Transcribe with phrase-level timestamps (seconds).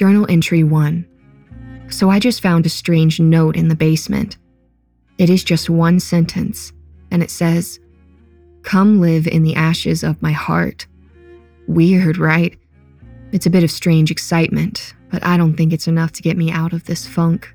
[0.00, 1.06] Journal entry 1.
[1.90, 4.38] So I just found a strange note in the basement.
[5.18, 6.72] It is just one sentence,
[7.10, 7.78] and it says,
[8.62, 10.86] Come live in the ashes of my heart.
[11.68, 12.58] Weird, right?
[13.32, 16.50] It's a bit of strange excitement, but I don't think it's enough to get me
[16.50, 17.54] out of this funk.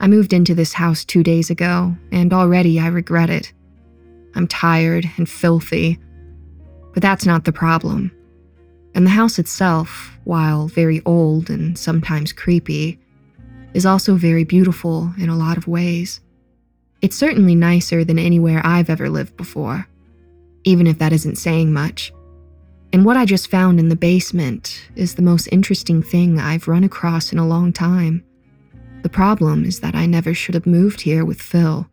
[0.00, 3.52] I moved into this house two days ago, and already I regret it.
[4.34, 5.96] I'm tired and filthy.
[6.92, 8.10] But that's not the problem.
[8.94, 12.98] And the house itself, while very old and sometimes creepy,
[13.74, 16.20] is also very beautiful in a lot of ways.
[17.02, 19.88] It's certainly nicer than anywhere I've ever lived before,
[20.62, 22.12] even if that isn't saying much.
[22.92, 26.84] And what I just found in the basement is the most interesting thing I've run
[26.84, 28.24] across in a long time.
[29.02, 31.90] The problem is that I never should have moved here with Phil.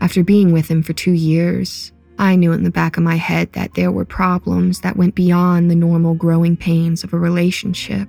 [0.00, 3.52] After being with him for two years, I knew in the back of my head
[3.52, 8.08] that there were problems that went beyond the normal growing pains of a relationship.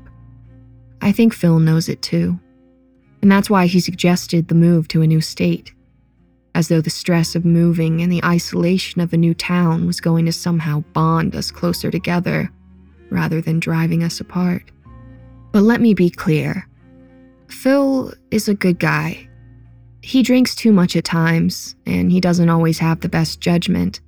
[1.02, 2.40] I think Phil knows it too.
[3.22, 5.74] And that's why he suggested the move to a new state,
[6.56, 10.26] as though the stress of moving and the isolation of a new town was going
[10.26, 12.52] to somehow bond us closer together
[13.10, 14.64] rather than driving us apart.
[15.52, 16.68] But let me be clear
[17.50, 19.27] Phil is a good guy
[20.08, 24.00] he drinks too much at times, and he doesn't always have the best judgment,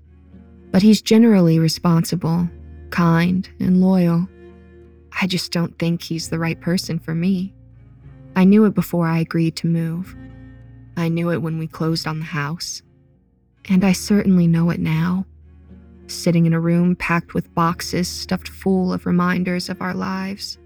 [0.72, 2.47] but he's generally responsible,
[2.89, 4.25] kind, and loyal.
[5.22, 7.53] I just don't think he's the right person for me.
[8.38, 10.16] I knew it before I agreed to move.
[10.95, 12.81] I knew it when we closed on the house.
[13.67, 15.25] And I certainly know it now,
[16.08, 20.59] sitting in a room packed with boxes stuffed full of reminders of our lives.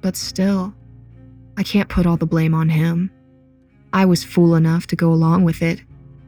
[0.00, 0.72] But still,
[1.58, 3.10] I can't put all the blame on him.
[3.94, 5.80] I was fool enough to go along with it,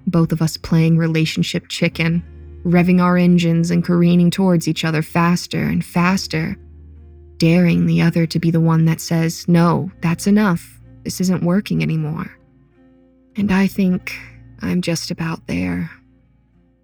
[0.06, 2.22] both of us playing relationship chicken,
[2.64, 6.56] revving our engines and careening towards each other faster and faster,
[7.38, 10.80] daring the other to be the one that says, No, that's enough.
[11.02, 12.30] This isn't working anymore.
[13.34, 14.16] And I think
[14.62, 15.90] I'm just about there.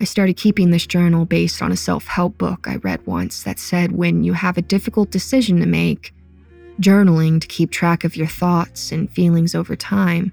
[0.01, 3.61] I started keeping this journal based on a self help book I read once that
[3.61, 6.13] said when you have a difficult decision to make,
[6.81, 10.33] journaling to keep track of your thoughts and feelings over time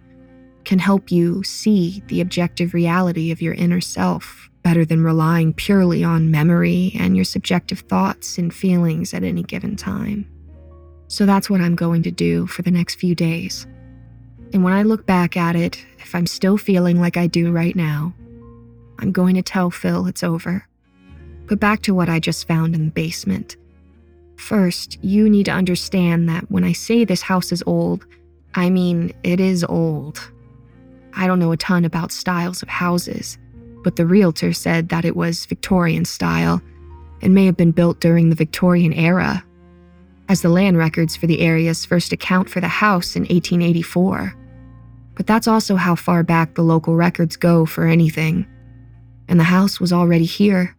[0.69, 6.03] can help you see the objective reality of your inner self better than relying purely
[6.03, 10.29] on memory and your subjective thoughts and feelings at any given time.
[11.07, 13.65] So that's what I'm going to do for the next few days.
[14.53, 17.75] And when I look back at it, if I'm still feeling like I do right
[17.75, 18.13] now,
[18.99, 20.67] I'm going to tell Phil it's over.
[21.47, 23.57] But back to what I just found in the basement.
[24.35, 28.05] First, you need to understand that when I say this house is old,
[28.53, 30.31] I mean it is old.
[31.13, 33.37] I don't know a ton about styles of houses,
[33.83, 36.61] but the realtor said that it was Victorian style
[37.21, 39.43] and may have been built during the Victorian era,
[40.29, 44.35] as the land records for the area's first account for the house in 1884.
[45.15, 48.47] But that's also how far back the local records go for anything.
[49.27, 50.75] And the house was already here,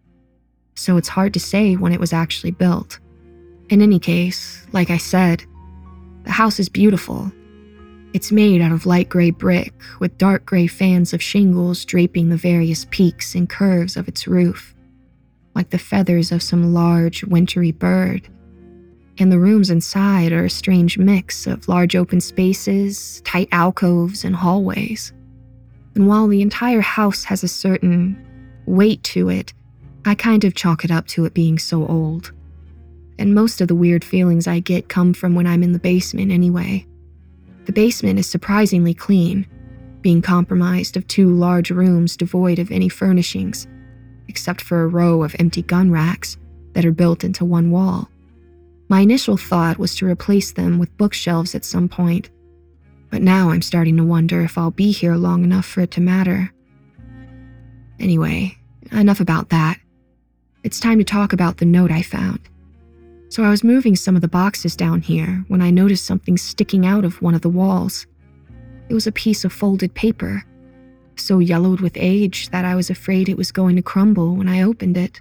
[0.74, 2.98] so it's hard to say when it was actually built.
[3.68, 5.44] In any case, like I said,
[6.24, 7.30] the house is beautiful
[8.12, 12.36] it's made out of light gray brick with dark gray fans of shingles draping the
[12.36, 14.74] various peaks and curves of its roof,
[15.54, 18.28] like the feathers of some large, wintry bird.
[19.18, 24.34] And the rooms inside are a strange mix of large open spaces, tight alcoves, and
[24.34, 25.12] hallways.
[25.94, 28.26] And while the entire house has a certain
[28.66, 29.52] weight to it,
[30.04, 32.32] I kind of chalk it up to it being so old.
[33.18, 36.32] And most of the weird feelings I get come from when I'm in the basement
[36.32, 36.86] anyway.
[37.66, 39.46] The basement is surprisingly clean,
[40.00, 43.66] being compromised of two large rooms devoid of any furnishings,
[44.28, 46.38] except for a row of empty gun racks
[46.72, 48.10] that are built into one wall.
[48.88, 52.30] My initial thought was to replace them with bookshelves at some point,
[53.10, 56.00] but now I'm starting to wonder if I'll be here long enough for it to
[56.00, 56.52] matter.
[57.98, 58.56] Anyway,
[58.92, 59.78] enough about that.
[60.64, 62.40] It's time to talk about the note I found.
[63.30, 66.84] So I was moving some of the boxes down here when I noticed something sticking
[66.84, 68.06] out of one of the walls.
[68.88, 70.44] It was a piece of folded paper,
[71.14, 74.62] so yellowed with age that I was afraid it was going to crumble when I
[74.62, 75.20] opened it.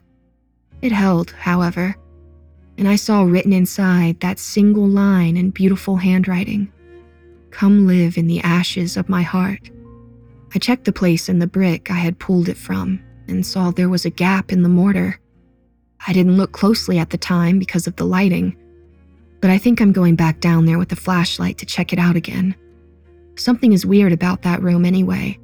[0.82, 1.96] It held, however,
[2.80, 6.72] and I saw written inside that single line in beautiful handwriting
[7.52, 9.70] Come live in the ashes of my heart.
[10.56, 13.90] I checked the place in the brick I had pulled it from and saw there
[13.90, 15.20] was a gap in the mortar.
[16.08, 18.56] I didn't look closely at the time because of the lighting,
[19.42, 22.16] but I think I'm going back down there with the flashlight to check it out
[22.16, 22.56] again.
[23.36, 25.40] Something is weird about that room anyway.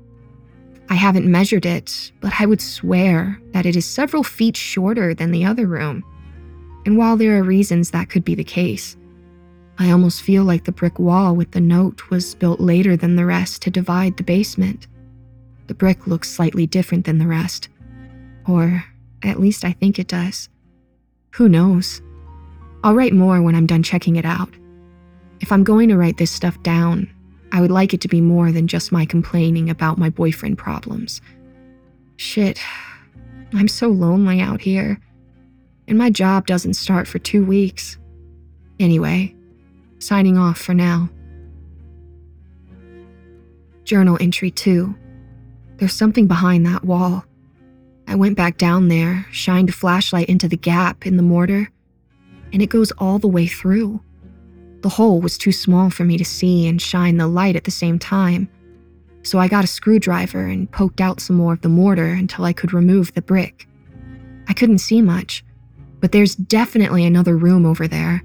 [0.89, 5.31] I haven't measured it, but I would swear that it is several feet shorter than
[5.31, 6.03] the other room.
[6.85, 8.95] And while there are reasons that could be the case,
[9.77, 13.25] I almost feel like the brick wall with the note was built later than the
[13.25, 14.87] rest to divide the basement.
[15.67, 17.69] The brick looks slightly different than the rest.
[18.47, 18.85] Or
[19.25, 20.49] at least I think it does.
[21.31, 22.01] Who knows?
[22.83, 24.49] I'll write more when I'm done checking it out.
[25.41, 27.09] If I'm going to write this stuff down,
[27.51, 31.21] I would like it to be more than just my complaining about my boyfriend problems.
[32.17, 32.59] Shit,
[33.53, 34.99] I'm so lonely out here.
[35.87, 37.97] And my job doesn't start for two weeks.
[38.79, 39.35] Anyway,
[39.99, 41.09] signing off for now.
[43.83, 44.93] Journal entry 2.
[45.77, 47.23] There's something behind that wall.
[48.07, 51.71] I went back down there, shined a flashlight into the gap in the mortar,
[52.53, 54.01] and it goes all the way through.
[54.81, 57.71] The hole was too small for me to see and shine the light at the
[57.71, 58.47] same time,
[59.23, 62.53] so I got a screwdriver and poked out some more of the mortar until I
[62.53, 63.67] could remove the brick.
[64.47, 65.43] I couldn't see much,
[65.99, 68.23] but there's definitely another room over there,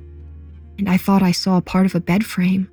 [0.79, 2.71] and I thought I saw part of a bed frame.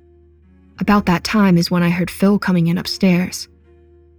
[0.78, 3.48] About that time is when I heard Phil coming in upstairs.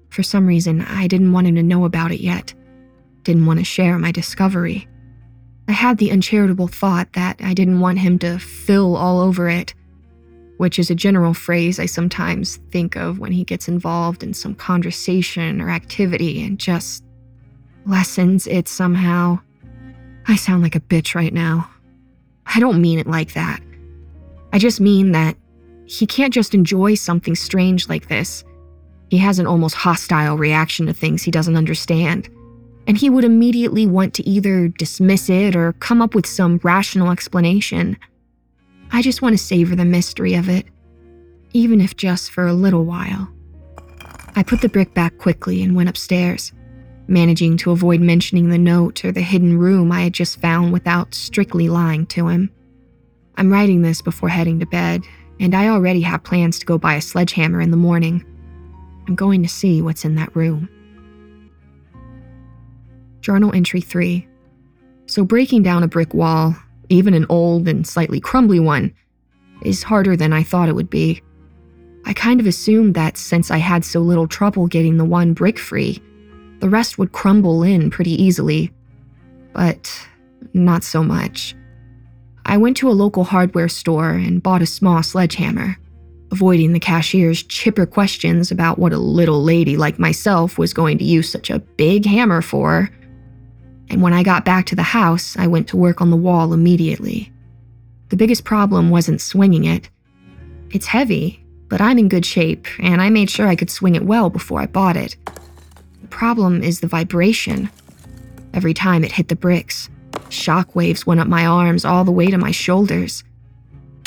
[0.10, 2.54] For some reason, I didn't want him to know about it yet,
[3.30, 4.88] didn't want to share my discovery.
[5.68, 9.76] I had the uncharitable thought that I didn't want him to Phil all over it,
[10.58, 14.56] which is a general phrase I sometimes think of when he gets involved in some
[14.56, 17.04] conversation or activity and just
[17.86, 19.38] lessens it somehow.
[20.28, 21.70] I sound like a bitch right now.
[22.48, 23.62] I don't mean it like that.
[24.52, 25.38] I just mean that
[25.86, 28.44] he can't just enjoy something strange like this.
[29.12, 32.28] He has an almost hostile reaction to things he doesn't understand
[32.90, 37.12] and he would immediately want to either dismiss it or come up with some rational
[37.12, 37.96] explanation.
[38.92, 40.66] I just want to savor the mystery of it,
[41.54, 43.32] even if just for a little while.
[44.36, 46.52] I put the brick back quickly and went upstairs,
[47.08, 51.14] managing to avoid mentioning the note or the hidden room I had just found without
[51.14, 52.50] strictly lying to him.
[53.36, 55.04] I'm writing this before heading to bed,
[55.40, 58.26] and I already have plans to go buy a sledgehammer in the morning.
[59.08, 60.70] I'm going to see what's in that room.
[63.22, 64.28] Journal entry 3.
[65.06, 66.56] So breaking down a brick wall,
[66.90, 68.94] even an old and slightly crumbly one,
[69.64, 71.22] is harder than I thought it would be.
[72.06, 75.60] I kind of assumed that since I had so little trouble getting the one brick
[75.60, 76.02] free,
[76.60, 78.72] the rest would crumble in pretty easily.
[79.54, 79.92] But
[80.54, 81.56] not so much.
[82.46, 85.78] I went to a local hardware store and bought a small sledgehammer,
[86.32, 91.04] avoiding the cashier's chipper questions about what a little lady like myself was going to
[91.04, 92.90] use such a big hammer for
[93.90, 96.54] and when I got back to the house, I went to work on the wall
[96.54, 97.32] immediately.
[98.10, 99.90] The biggest problem wasn't swinging it.
[100.72, 104.06] It's heavy, but I'm in good shape, and I made sure I could swing it
[104.06, 105.16] well before I bought it.
[106.02, 107.70] The problem is the vibration.
[108.54, 109.90] Every time it hit the bricks,
[110.30, 113.24] shock waves went up my arms all the way to my shoulders.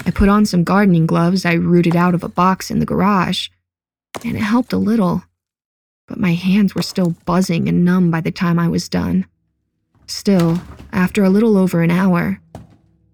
[0.05, 3.49] I put on some gardening gloves I rooted out of a box in the garage,
[4.25, 5.23] and it helped a little,
[6.08, 9.26] but my hands were still buzzing and numb by the time I was done.
[10.12, 10.61] Still,
[10.93, 12.38] after a little over an hour,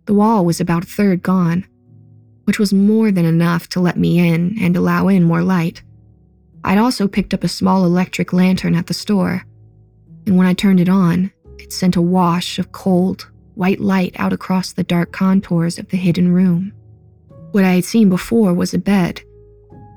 [0.07, 1.65] the wall was about a third gone,
[2.45, 5.83] which was more than enough to let me in and allow in more light.
[6.65, 9.45] I'd also picked up a small electric lantern at the store,
[10.27, 14.33] and when I turned it on, it sent a wash of cold, white light out
[14.33, 16.73] across the dark contours of the hidden room.
[17.53, 19.23] What I had seen before was a bed,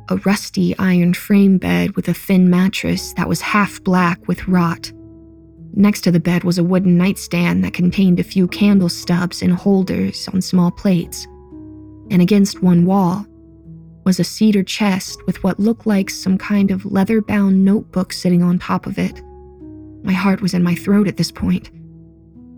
[0.09, 4.91] a rusty iron frame bed with a thin mattress that was half black with rot.
[5.73, 9.53] Next to the bed was a wooden nightstand that contained a few candle stubs and
[9.53, 11.25] holders on small plates.
[12.09, 13.25] And against one wall
[14.03, 18.43] was a cedar chest with what looked like some kind of leather bound notebook sitting
[18.43, 19.21] on top of it.
[20.03, 21.71] My heart was in my throat at this point.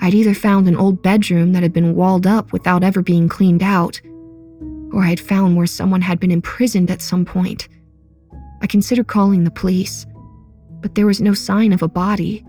[0.02, 3.62] I'd either found an old bedroom that had been walled up without ever being cleaned
[3.62, 4.02] out,
[4.92, 7.68] or I'd found where someone had been imprisoned at some point.
[8.62, 10.06] I considered calling the police,
[10.82, 12.44] but there was no sign of a body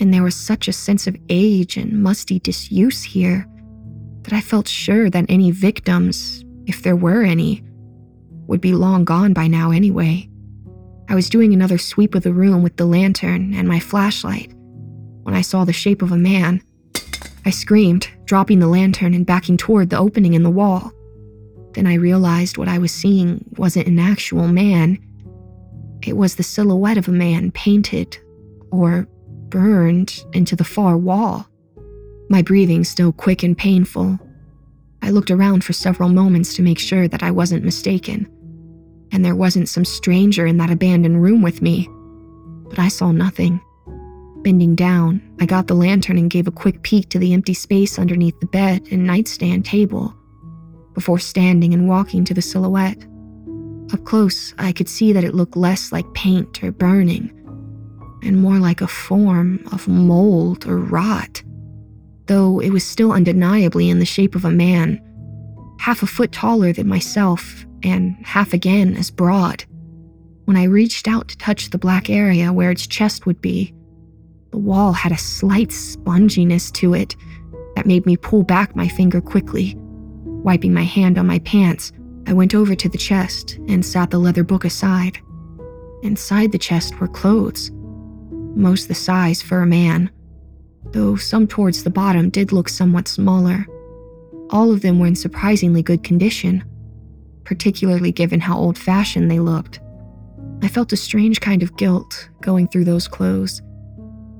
[0.00, 3.46] and there was such a sense of age and musty disuse here
[4.22, 7.62] that I felt sure that any victims, if there were any,
[8.46, 10.28] would be long gone by now anyway.
[11.08, 14.52] I was doing another sweep of the room with the lantern and my flashlight
[15.22, 16.62] when I saw the shape of a man.
[17.44, 20.92] I screamed, dropping the lantern and backing toward the opening in the wall.
[21.72, 24.98] Then I realized what I was seeing wasn't an actual man.
[26.02, 28.18] It was the silhouette of a man painted,
[28.70, 29.08] or
[29.50, 31.48] burned into the far wall.
[32.28, 34.18] My breathing still quick and painful.
[35.02, 38.28] I looked around for several moments to make sure that I wasn't mistaken,
[39.12, 41.88] and there wasn't some stranger in that abandoned room with me.
[42.68, 43.60] But I saw nothing.
[44.42, 47.98] Bending down, I got the lantern and gave a quick peek to the empty space
[47.98, 50.14] underneath the bed and nightstand table
[50.94, 53.06] before standing and walking to the silhouette.
[53.92, 57.30] Up close, I could see that it looked less like paint or burning,
[58.22, 61.42] and more like a form of mold or rot,
[62.26, 65.00] though it was still undeniably in the shape of a man,
[65.78, 69.64] half a foot taller than myself and half again as broad.
[70.44, 73.74] When I reached out to touch the black area where its chest would be,
[74.50, 77.14] the wall had a slight sponginess to it
[77.76, 79.76] that made me pull back my finger quickly.
[80.24, 81.92] Wiping my hand on my pants,
[82.26, 85.18] I went over to the chest and sat the leather book aside.
[86.02, 87.70] Inside the chest were clothes,
[88.54, 90.10] most the size for a man,
[90.92, 93.66] though some towards the bottom did look somewhat smaller.
[94.50, 96.64] All of them were in surprisingly good condition,
[97.44, 99.80] particularly given how old fashioned they looked.
[100.62, 103.62] I felt a strange kind of guilt going through those clothes,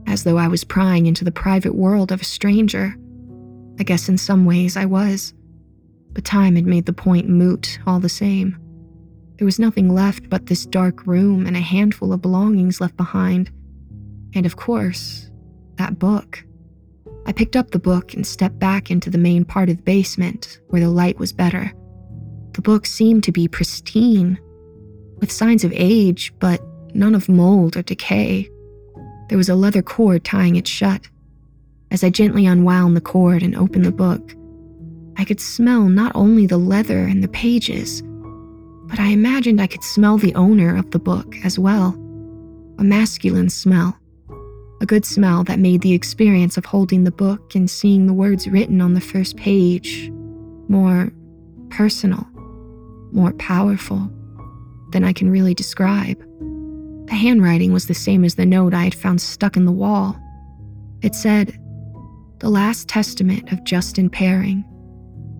[0.06, 2.96] as though I was prying into the private world of a stranger.
[3.78, 5.34] I guess in some ways I was,
[6.12, 8.58] but time had made the point moot all the same.
[9.36, 13.52] There was nothing left but this dark room and a handful of belongings left behind.
[14.34, 15.30] And of course,
[15.76, 16.44] that book.
[17.26, 20.60] I picked up the book and stepped back into the main part of the basement
[20.68, 21.72] where the light was better.
[22.52, 24.38] The book seemed to be pristine,
[25.18, 26.60] with signs of age, but
[26.94, 28.48] none of mold or decay.
[29.28, 31.08] There was a leather cord tying it shut.
[31.90, 34.34] As I gently unwound the cord and opened the book,
[35.16, 38.02] I could smell not only the leather and the pages,
[38.86, 41.94] but I imagined I could smell the owner of the book as well.
[42.78, 43.97] A masculine smell.
[44.80, 48.46] A good smell that made the experience of holding the book and seeing the words
[48.46, 50.10] written on the first page
[50.68, 51.10] more
[51.70, 52.26] personal,
[53.10, 54.10] more powerful
[54.92, 56.18] than I can really describe.
[57.08, 60.16] The handwriting was the same as the note I had found stuck in the wall.
[61.02, 61.58] It said,
[62.38, 64.64] The Last Testament of Justin Paring,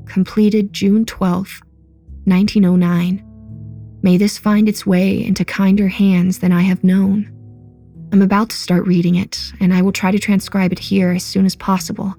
[0.07, 1.61] completed June 12,
[2.25, 3.25] 1909.
[4.03, 7.31] May this find its way into kinder hands than I have known.
[8.11, 11.25] I'm about to start reading it, and I will try to transcribe it here as
[11.25, 12.15] soon as possible.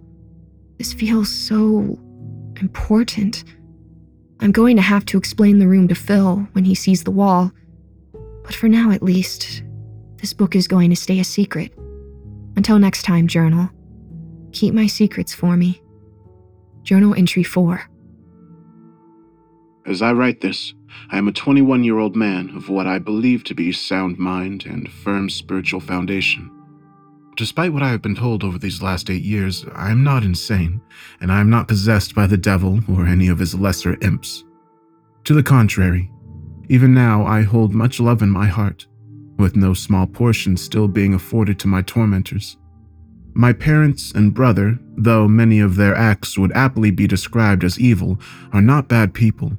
[0.77, 1.99] This feels so
[2.59, 3.43] important.
[4.39, 7.51] I'm going to have to explain the room to Phil when he sees the wall,
[8.43, 9.63] but for now at least,
[10.17, 11.73] this book is going to stay a secret.
[12.55, 13.69] Until next time, journal.
[14.51, 15.81] Keep my secrets for me.
[16.83, 17.81] Journal entry 4.
[19.89, 20.75] As I write this,
[21.09, 24.67] I am a 21 year old man of what I believe to be sound mind
[24.67, 26.51] and firm spiritual foundation.
[27.35, 30.79] Despite what I have been told over these last eight years, I am not insane,
[31.19, 34.43] and I am not possessed by the devil or any of his lesser imps.
[35.23, 36.11] To the contrary,
[36.69, 38.85] even now I hold much love in my heart,
[39.39, 42.57] with no small portion still being afforded to my tormentors.
[43.33, 48.19] My parents and brother, though many of their acts would aptly be described as evil,
[48.53, 49.57] are not bad people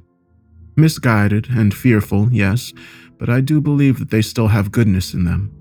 [0.75, 2.73] Misguided and fearful, yes,
[3.17, 5.51] but I do believe that they still have goodness in them.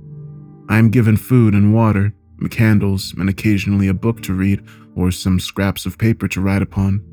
[0.68, 2.14] I am given food and water,
[2.50, 4.64] candles, and occasionally a book to read
[4.94, 7.04] or some scraps of paper to write upon.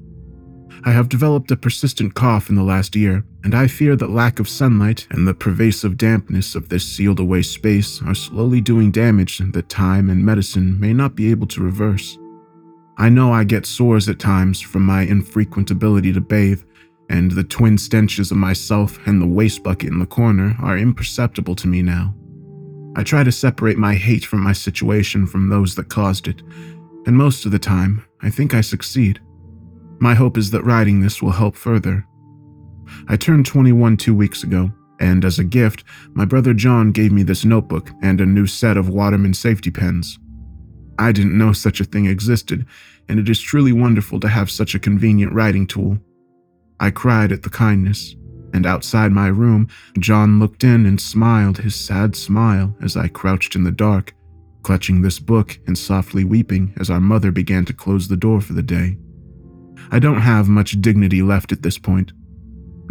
[0.83, 4.39] I have developed a persistent cough in the last year, and I fear that lack
[4.39, 9.39] of sunlight and the pervasive dampness of this sealed away space are slowly doing damage
[9.39, 12.17] that time and medicine may not be able to reverse.
[12.97, 16.63] I know I get sores at times from my infrequent ability to bathe,
[17.09, 21.55] and the twin stenches of myself and the waste bucket in the corner are imperceptible
[21.55, 22.13] to me now.
[22.95, 26.41] I try to separate my hate from my situation from those that caused it,
[27.05, 29.19] and most of the time, I think I succeed.
[29.99, 32.05] My hope is that writing this will help further.
[33.07, 35.83] I turned 21 two weeks ago, and as a gift,
[36.13, 40.17] my brother John gave me this notebook and a new set of Waterman safety pens.
[40.99, 42.65] I didn't know such a thing existed,
[43.07, 45.99] and it is truly wonderful to have such a convenient writing tool.
[46.79, 48.15] I cried at the kindness,
[48.53, 49.67] and outside my room,
[49.99, 54.13] John looked in and smiled his sad smile as I crouched in the dark,
[54.63, 58.53] clutching this book and softly weeping as our mother began to close the door for
[58.53, 58.97] the day.
[59.91, 62.11] I don't have much dignity left at this point.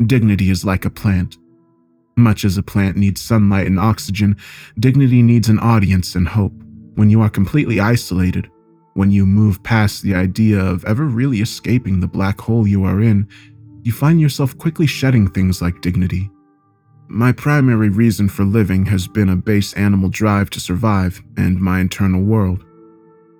[0.07, 1.37] Dignity is like a plant.
[2.16, 4.37] Much as a plant needs sunlight and oxygen,
[4.78, 6.55] dignity needs an audience and hope.
[6.95, 8.50] When you are completely isolated,
[8.95, 13.02] when you move past the idea of ever really escaping the black hole you are
[13.02, 13.28] in,
[13.87, 16.28] you find yourself quickly shedding things like dignity.
[17.07, 21.78] My primary reason for living has been a base animal drive to survive and my
[21.78, 22.64] internal world.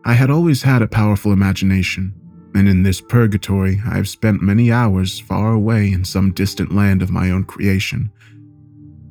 [0.05, 2.15] I had always had a powerful imagination,
[2.55, 7.03] and in this purgatory, I have spent many hours far away in some distant land
[7.03, 8.13] of my own creation.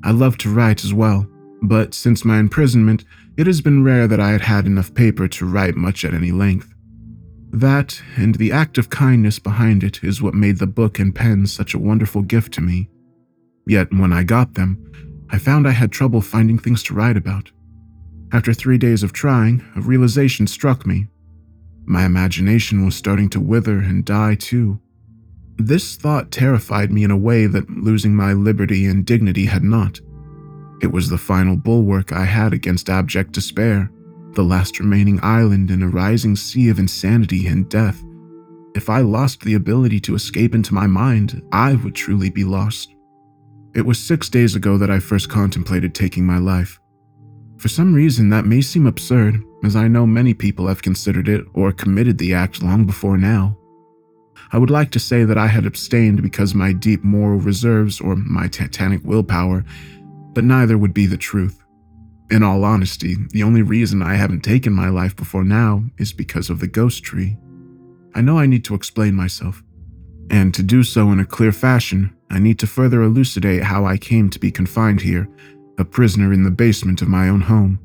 [0.06, 1.28] I love to write as well,
[1.64, 3.04] but since my imprisonment,
[3.36, 6.32] it has been rare that I had had enough paper to write much at any
[6.32, 6.74] length.
[7.56, 11.48] That, and the act of kindness behind it, is what made the book and pen
[11.48, 12.90] such a wonderful gift to me.
[13.66, 14.92] Yet, when I got them,
[15.30, 17.52] I found I had trouble finding things to write about.
[18.34, 21.08] After three days of trying, a realization struck me.
[21.86, 24.82] My imagination was starting to wither and die too.
[25.56, 30.02] This thought terrified me in a way that losing my liberty and dignity had not.
[30.82, 33.90] It was the final bulwark I had against abject despair,
[34.36, 38.04] the last remaining island in a rising sea of insanity and death.
[38.76, 42.94] If I lost the ability to escape into my mind, I would truly be lost.
[43.74, 46.80] It was six days ago that I first contemplated taking my life.
[47.58, 51.46] For some reason, that may seem absurd, as I know many people have considered it
[51.54, 53.58] or committed the act long before now.
[54.52, 58.16] I would like to say that I had abstained because my deep moral reserves or
[58.16, 59.66] my titanic willpower,
[60.34, 61.65] but neither would be the truth.
[62.32, 66.50] In all honesty, the only reason I haven't taken my life before now is because
[66.50, 67.38] of the ghost tree.
[68.16, 69.62] I know I need to explain myself,
[70.32, 73.98] and to do so in a clear fashion, I need to further elucidate how I
[73.98, 75.30] came to be confined here,
[75.78, 77.80] a prisoner in the basement of my own home.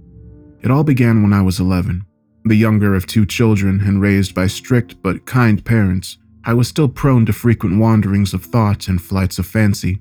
[0.63, 2.07] It all began when I was 11.
[2.45, 6.89] The younger of two children and raised by strict but kind parents, I was still
[6.89, 10.01] prone to frequent wanderings of thought and flights of fancy.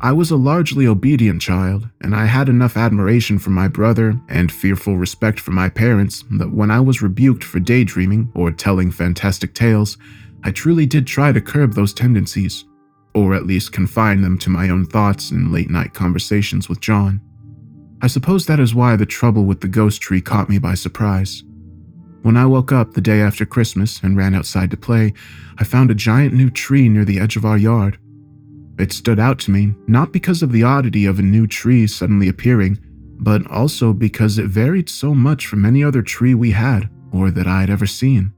[0.00, 4.52] I was a largely obedient child, and I had enough admiration for my brother and
[4.52, 9.54] fearful respect for my parents that when I was rebuked for daydreaming or telling fantastic
[9.54, 9.96] tales,
[10.42, 12.64] I truly did try to curb those tendencies,
[13.14, 17.20] or at least confine them to my own thoughts and late night conversations with John.
[18.02, 21.42] I suppose that is why the trouble with the ghost tree caught me by surprise.
[22.20, 25.14] When I woke up the day after Christmas and ran outside to play,
[25.58, 27.98] I found a giant new tree near the edge of our yard.
[28.78, 32.28] It stood out to me not because of the oddity of a new tree suddenly
[32.28, 32.78] appearing,
[33.18, 37.46] but also because it varied so much from any other tree we had or that
[37.46, 38.32] I had ever seen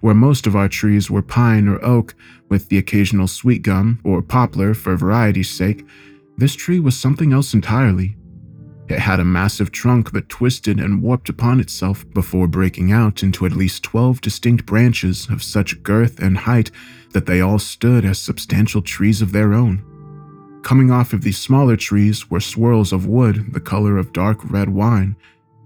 [0.00, 2.14] where most of our trees were pine or oak,
[2.48, 5.86] with the occasional sweet gum or poplar for variety's sake,
[6.36, 8.16] this tree was something else entirely.
[8.88, 13.44] It had a massive trunk that twisted and warped upon itself before breaking out into
[13.44, 16.70] at least 12 distinct branches of such girth and height
[17.16, 19.82] that they all stood as substantial trees of their own.
[20.62, 24.68] Coming off of these smaller trees were swirls of wood the color of dark red
[24.68, 25.16] wine,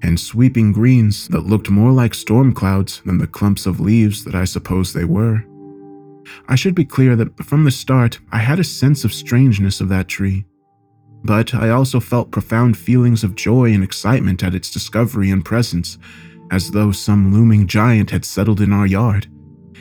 [0.01, 4.37] and sweeping greens that looked more like storm clouds than the clumps of leaves that
[4.37, 5.45] I suppose they were.
[6.47, 9.89] I should be clear that from the start I had a sense of strangeness of
[9.89, 10.45] that tree,
[11.25, 15.99] but I also felt profound feelings of joy and excitement at its discovery and presence,
[16.53, 19.27] as though some looming giant had settled in our yard,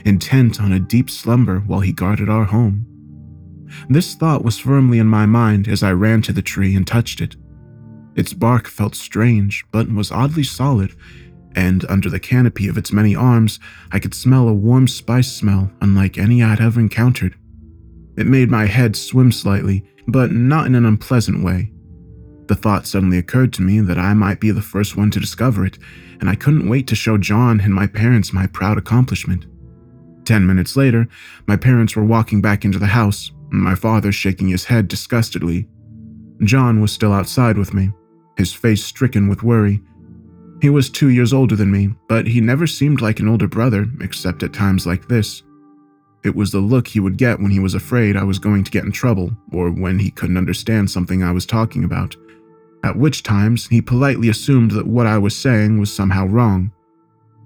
[0.06, 2.86] intent on a deep slumber while he guarded our home.
[3.90, 7.22] This thought was firmly in my mind as I ran to the tree and touched
[7.22, 7.36] it.
[8.16, 10.96] Its bark felt strange, but was oddly solid,
[11.56, 13.60] and under the canopy of its many arms,
[13.92, 17.36] I could smell a warm spice smell unlike any I'd ever encountered.
[18.18, 21.72] It made my head swim slightly, but not in an unpleasant way.
[22.48, 25.66] The thought suddenly occurred to me that I might be the first one to discover
[25.66, 25.78] it,
[26.20, 29.46] and I couldn't wait to show John and my parents my proud accomplishment.
[30.30, 31.08] Ten minutes later,
[31.48, 35.68] my parents were walking back into the house, my father shaking his head disgustedly.
[36.44, 37.90] John was still outside with me,
[38.38, 39.82] his face stricken with worry.
[40.62, 43.88] He was two years older than me, but he never seemed like an older brother,
[44.02, 45.42] except at times like this.
[46.24, 48.72] It was the look he would get when he was afraid I was going to
[48.72, 52.16] get in trouble, or when he couldn't understand something I was talking about,
[52.84, 56.72] at which times he politely assumed that what I was saying was somehow wrong.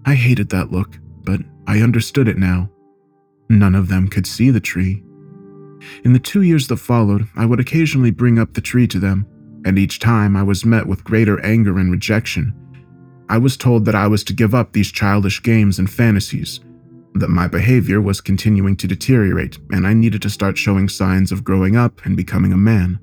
[0.05, 2.69] I hated that look, but I understood it now.
[3.49, 5.03] None of them could see the tree.
[6.03, 9.27] In the two years that followed, I would occasionally bring up the tree to them,
[9.65, 12.53] and each time I was met with greater anger and rejection.
[13.29, 16.59] I was told that I was to give up these childish games and fantasies,
[17.15, 21.43] that my behavior was continuing to deteriorate, and I needed to start showing signs of
[21.43, 22.99] growing up and becoming a man.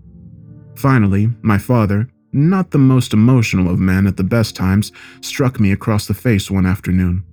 [0.77, 5.73] Finally, my father, not the most emotional of men at the best times, struck me
[5.73, 7.25] across the face one afternoon.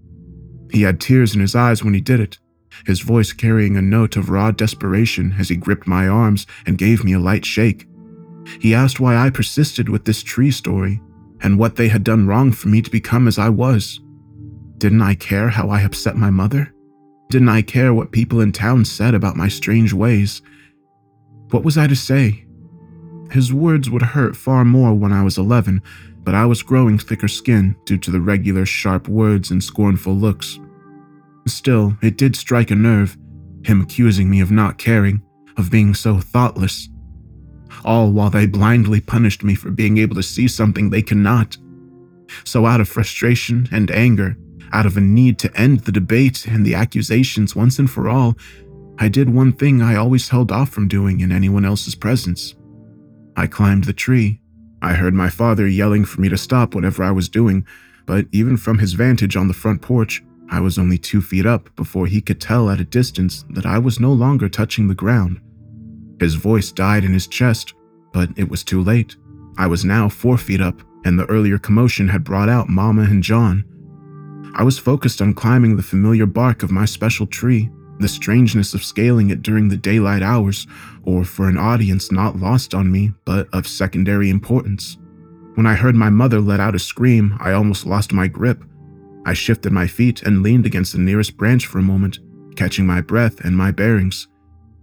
[0.71, 2.37] He had tears in his eyes when he did it,
[2.85, 7.03] his voice carrying a note of raw desperation as he gripped my arms and gave
[7.03, 7.87] me a light shake.
[8.59, 11.01] He asked why I persisted with this tree story
[11.41, 13.99] and what they had done wrong for me to become as I was.
[14.77, 16.73] Didn't I care how I upset my mother?
[17.29, 20.41] Didn't I care what people in town said about my strange ways?
[21.49, 22.45] What was I to say?
[23.31, 25.81] His words would hurt far more when I was 11,
[26.23, 30.59] but I was growing thicker skin due to the regular sharp words and scornful looks.
[31.47, 33.17] Still, it did strike a nerve,
[33.63, 35.21] him accusing me of not caring,
[35.57, 36.89] of being so thoughtless
[37.85, 41.57] all while they blindly punished me for being able to see something they cannot.
[42.43, 44.37] So, out of frustration and anger,
[44.73, 48.35] out of a need to end the debate and the accusations once and for all,
[48.99, 52.55] I did one thing I always held off from doing in anyone else's presence.
[53.35, 54.41] I climbed the tree.
[54.81, 57.65] I heard my father yelling for me to stop whatever I was doing,
[58.05, 61.75] but even from his vantage on the front porch, I was only two feet up
[61.75, 65.41] before he could tell at a distance that I was no longer touching the ground.
[66.19, 67.73] His voice died in his chest,
[68.13, 69.15] but it was too late.
[69.57, 73.21] I was now four feet up, and the earlier commotion had brought out Mama and
[73.21, 73.63] John.
[74.55, 78.83] I was focused on climbing the familiar bark of my special tree, the strangeness of
[78.83, 80.65] scaling it during the daylight hours,
[81.03, 84.97] or for an audience not lost on me, but of secondary importance.
[85.55, 88.63] When I heard my mother let out a scream, I almost lost my grip.
[89.27, 92.19] I shifted my feet and leaned against the nearest branch for a moment,
[92.55, 94.29] catching my breath and my bearings.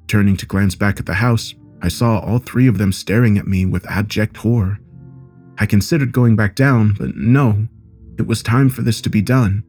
[0.06, 3.46] Turning to glance back at the house, I saw all three of them staring at
[3.46, 4.80] me with abject horror.
[5.56, 7.68] I considered going back down, but no,
[8.18, 9.64] it was time for this to be done.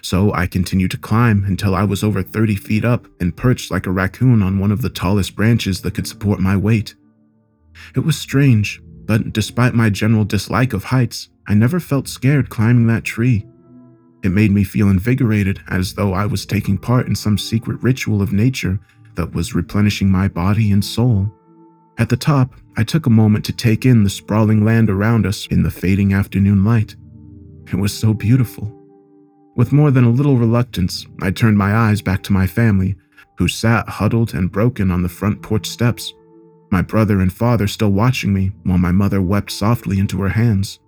[0.00, 3.86] So I continued to climb until I was over 30 feet up and perched like
[3.86, 6.94] a raccoon on one of the tallest branches that could support my weight.
[7.94, 12.86] It was strange, but despite my general dislike of heights, I never felt scared climbing
[12.86, 13.44] that tree.
[14.22, 18.20] It made me feel invigorated as though I was taking part in some secret ritual
[18.20, 18.78] of nature
[19.14, 21.32] that was replenishing my body and soul.
[21.98, 25.46] At the top, I took a moment to take in the sprawling land around us
[25.46, 26.96] in the fading afternoon light.
[27.72, 28.74] It was so beautiful.
[29.56, 32.96] With more than a little reluctance, I turned my eyes back to my family,
[33.36, 36.12] who sat huddled and broken on the front porch steps,
[36.70, 40.78] my brother and father still watching me while my mother wept softly into her hands.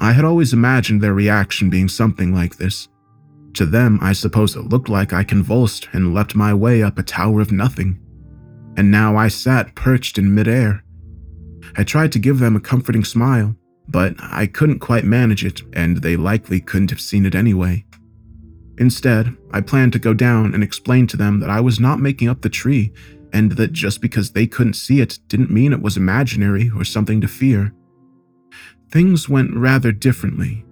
[0.00, 2.88] I had always imagined their reaction being something like this.
[3.54, 7.02] To them, I suppose it looked like I convulsed and leapt my way up a
[7.02, 8.00] tower of nothing.
[8.76, 10.82] And now I sat perched in midair.
[11.76, 13.56] I tried to give them a comforting smile,
[13.88, 17.84] but I couldn't quite manage it, and they likely couldn't have seen it anyway.
[18.78, 22.28] Instead, I planned to go down and explain to them that I was not making
[22.28, 22.92] up the tree,
[23.32, 27.20] and that just because they couldn't see it didn't mean it was imaginary or something
[27.20, 27.74] to fear.
[28.90, 30.64] Things went rather differently.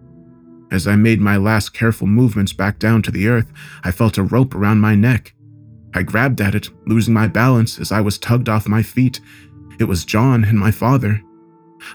[0.70, 3.50] As I made my last careful movements back down to the earth,
[3.84, 5.34] I felt a rope around my neck.
[5.94, 9.20] I grabbed at it, losing my balance as I was tugged off my feet.
[9.78, 11.22] It was John and my father.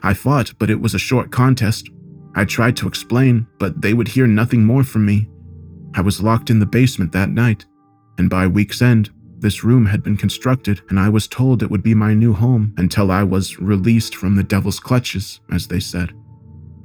[0.02, 1.90] I fought, but it was a short contest.
[2.36, 5.30] I tried to explain, but they would hear nothing more from me.
[5.94, 7.66] I was locked in the basement that night,
[8.18, 9.12] and by week's end,
[9.44, 12.74] this room had been constructed, and I was told it would be my new home
[12.78, 16.14] until I was released from the devil's clutches, as they said.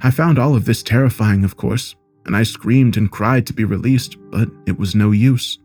[0.01, 1.95] I found all of this terrifying, of course,
[2.27, 5.57] and I screamed and cried to be released, but it was no use.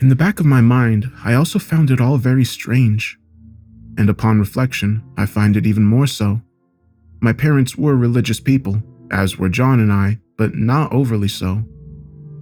[0.00, 3.18] In the back of my mind, I also found it all very strange.
[3.96, 6.42] And upon reflection, I find it even more so.
[7.20, 11.64] My parents were religious people, as were John and I, but not overly so.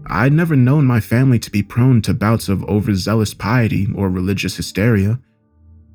[0.08, 4.56] I'd never known my family to be prone to bouts of overzealous piety or religious
[4.56, 5.18] hysteria.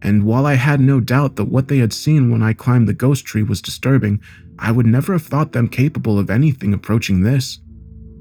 [0.01, 2.93] And while I had no doubt that what they had seen when I climbed the
[2.93, 4.19] ghost tree was disturbing,
[4.59, 7.59] I would never have thought them capable of anything approaching this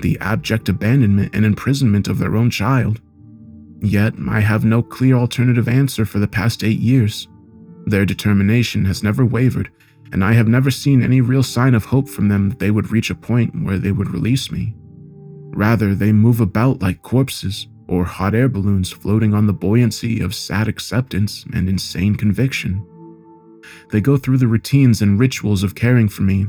[0.01, 3.03] the abject abandonment and imprisonment of their own child.
[3.83, 7.29] Yet, I have no clear alternative answer for the past eight years.
[7.85, 9.71] Their determination has never wavered,
[10.11, 12.91] and I have never seen any real sign of hope from them that they would
[12.91, 14.75] reach a point where they would release me.
[15.51, 20.35] Rather, they move about like corpses or hot air balloons floating on the buoyancy of
[20.35, 22.87] sad acceptance and insane conviction.
[23.91, 26.47] They go through the routines and rituals of caring for me,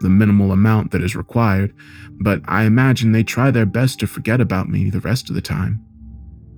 [0.00, 1.74] the minimal amount that is required,
[2.20, 5.42] but I imagine they try their best to forget about me the rest of the
[5.42, 5.84] time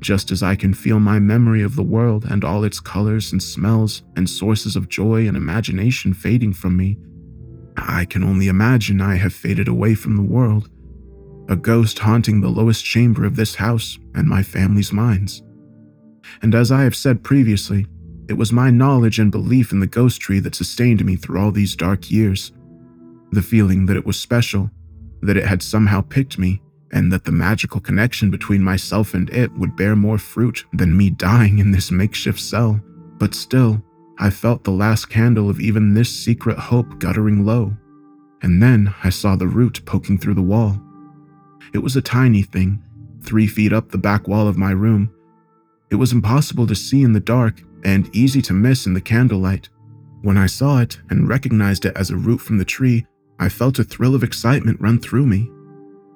[0.00, 3.42] just as I can feel my memory of the world and all its colors and
[3.42, 6.98] smells and sources of joy and imagination fading from me,
[7.76, 10.70] I can only imagine I have faded away from the world,
[11.48, 15.42] a ghost haunting the lowest chamber of this house and my family's minds.
[16.42, 17.86] And as I have said previously,
[18.28, 21.52] it was my knowledge and belief in the ghost tree that sustained me through all
[21.52, 22.52] these dark years.
[23.30, 24.70] The feeling that it was special,
[25.22, 26.60] that it had somehow picked me,
[26.92, 31.10] and that the magical connection between myself and it would bear more fruit than me
[31.10, 32.80] dying in this makeshift cell.
[33.18, 33.82] But still,
[34.18, 37.76] I felt the last candle of even this secret hope guttering low.
[38.42, 40.80] And then I saw the root poking through the wall.
[41.72, 42.82] It was a tiny thing,
[43.22, 45.12] three feet up the back wall of my room.
[45.90, 49.68] It was impossible to see in the dark and easy to miss in the candlelight.
[50.22, 53.06] When I saw it and recognized it as a root from the tree,
[53.38, 55.50] I felt a thrill of excitement run through me.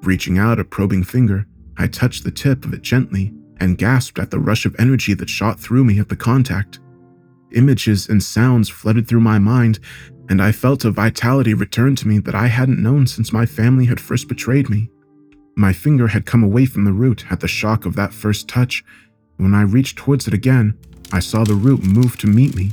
[0.03, 4.31] Reaching out a probing finger, I touched the tip of it gently and gasped at
[4.31, 6.81] the rush of energy that shot through me at the contact.
[7.53, 9.79] Images and sounds flooded through my mind,
[10.29, 13.85] and I felt a vitality return to me that I hadn't known since my family
[13.85, 14.91] had first betrayed me.
[15.61, 18.83] My finger had come away from the root at the shock of that first touch.
[19.37, 20.73] When I reached towards it again,
[21.13, 22.71] I saw the root move to meet me.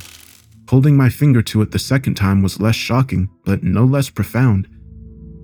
[0.69, 4.69] Holding my finger to it the second time was less shocking, but no less profound.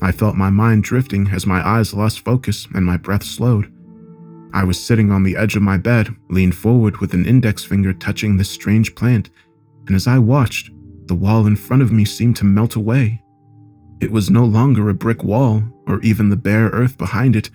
[0.01, 3.69] I felt my mind drifting as my eyes lost focus and my breath slowed.
[4.53, 7.91] I was sitting on the edge of my bed, leaned forward with an index finger
[7.91, 9.29] touching this strange plant,
[9.87, 10.71] and as I watched,
[11.07, 13.21] the wall in front of me seemed to melt away.
[13.99, 17.49] It was no longer a brick wall, or even the bare earth behind it.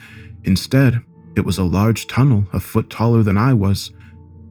[0.44, 1.02] Instead,
[1.36, 3.92] it was a large tunnel a foot taller than I was,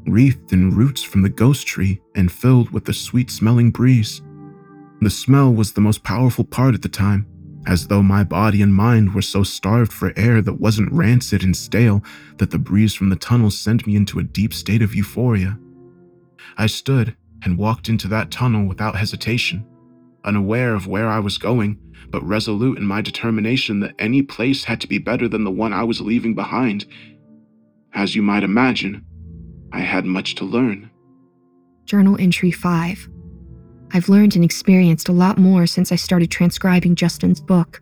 [0.05, 4.21] wreathed in roots from the ghost tree and filled with the sweet smelling breeze.
[5.01, 7.27] The smell was the most powerful part at the time,
[7.67, 11.55] as though my body and mind were so starved for air that wasn't rancid and
[11.55, 12.03] stale
[12.37, 15.59] that the breeze from the tunnel sent me into a deep state of euphoria.
[16.57, 19.65] I stood and walked into that tunnel without hesitation,
[20.27, 24.81] unaware of where I was going, but resolute in my determination that any place had
[24.81, 26.85] to be better than the one I was leaving behind.
[27.93, 29.05] As you might imagine,
[29.71, 30.89] I had much to learn.
[31.85, 33.09] Journal entry 5.
[33.93, 37.81] I've learned and experienced a lot more since I started transcribing Justin's book.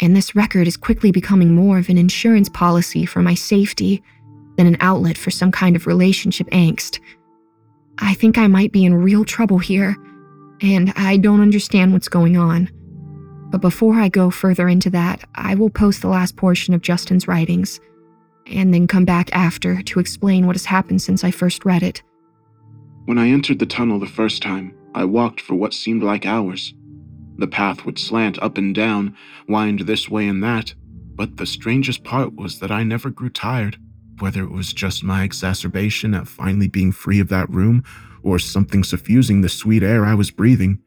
[0.00, 4.02] And this record is quickly becoming more of an insurance policy for my safety
[4.56, 7.00] than an outlet for some kind of relationship angst.
[7.98, 9.96] I think I might be in real trouble here,
[10.64, 12.70] and I don't understand what's going on.
[13.50, 17.28] But before I go further into that, I will post the last portion of Justin's
[17.28, 17.80] writings
[18.46, 22.02] and then come back after to explain what has happened since I first read it.
[23.04, 26.72] When I entered the tunnel the first time, I walked for what seemed like hours.
[27.36, 29.14] The path would slant up and down,
[29.46, 30.74] wind this way and that,
[31.14, 33.76] but the strangest part was that I never grew tired,
[34.18, 37.84] whether it was just my exacerbation at finally being free of that room
[38.24, 40.80] or something suffusing the sweet air I was breathing.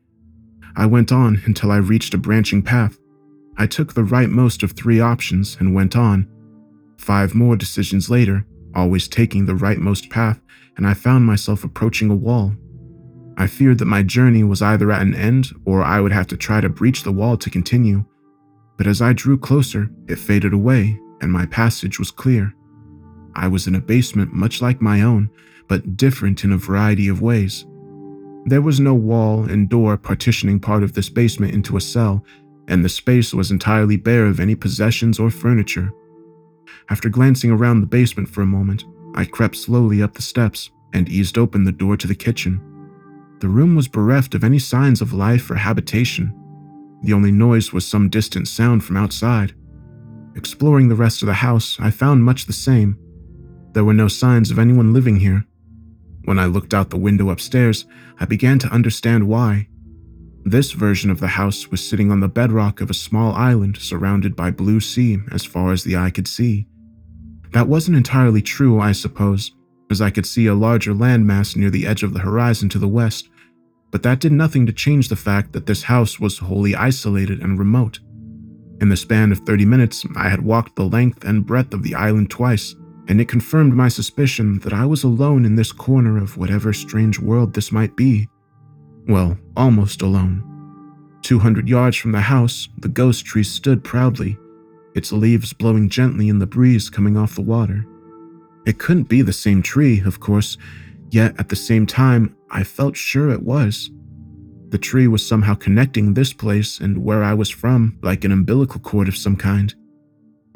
[0.76, 2.97] I went on until I reached a branching path.
[3.58, 6.28] I took the rightmost of three options and went on.
[6.97, 8.45] Five more decisions later,
[8.76, 10.39] always taking the rightmost path,
[10.76, 12.54] and I found myself approaching a wall.
[13.38, 16.38] I feared that my journey was either at an end or I would have to
[16.38, 18.04] try to breach the wall to continue.
[18.78, 22.54] But as I drew closer, it faded away and my passage was clear.
[23.36, 25.30] I was in a basement much like my own,
[25.67, 27.65] but different in a variety of ways.
[28.45, 32.23] There was no wall and door partitioning part of this basement into a cell,
[32.67, 35.91] and the space was entirely bare of any possessions or furniture.
[36.89, 41.10] After glancing around the basement for a moment, I crept slowly up the steps and
[41.10, 42.62] eased open the door to the kitchen.
[43.39, 46.34] The room was bereft of any signs of life or habitation.
[47.01, 49.53] The only noise was some distant sound from outside.
[50.36, 52.97] Exploring the rest of the house, I found much the same.
[53.73, 55.46] There were no signs of anyone living here.
[56.27, 57.85] When I looked out the window upstairs,
[58.19, 59.69] I began to understand why.
[60.43, 64.35] This version of the house was sitting on the bedrock of a small island surrounded
[64.35, 66.67] by blue sea as far as the eye could see.
[67.53, 69.53] That wasn't entirely true, I suppose,
[69.89, 72.89] as I could see a larger landmass near the edge of the horizon to the
[72.89, 73.29] west,
[73.89, 77.57] but that did nothing to change the fact that this house was wholly isolated and
[77.57, 78.01] remote.
[78.81, 81.95] In the span of 30 minutes, I had walked the length and breadth of the
[81.95, 82.75] island twice,
[83.08, 87.20] and it confirmed my suspicion that I was alone in this corner of whatever strange
[87.20, 88.28] world this might be.
[89.08, 90.43] Well, almost alone.
[91.22, 94.38] 200 yards from the house, the ghost tree stood proudly,
[94.96, 97.86] its leaves blowing gently in the breeze coming off the water.
[98.65, 100.58] It couldn't be the same tree, of course,
[101.10, 103.89] yet at the same time, I felt sure it was.
[104.70, 108.82] The tree was somehow connecting this place and where I was from like an umbilical
[108.82, 109.74] cord of some kind.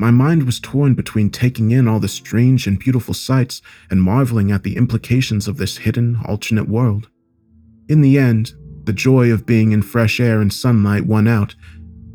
[0.01, 3.61] My mind was torn between taking in all the strange and beautiful sights
[3.91, 7.07] and marveling at the implications of this hidden, alternate world.
[7.87, 8.53] In the end,
[8.85, 11.53] the joy of being in fresh air and sunlight won out,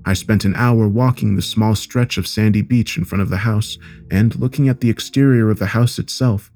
[0.04, 3.36] I spent an hour walking the small stretch of sandy beach in front of the
[3.36, 3.78] house
[4.10, 6.50] and looking at the exterior of the house itself.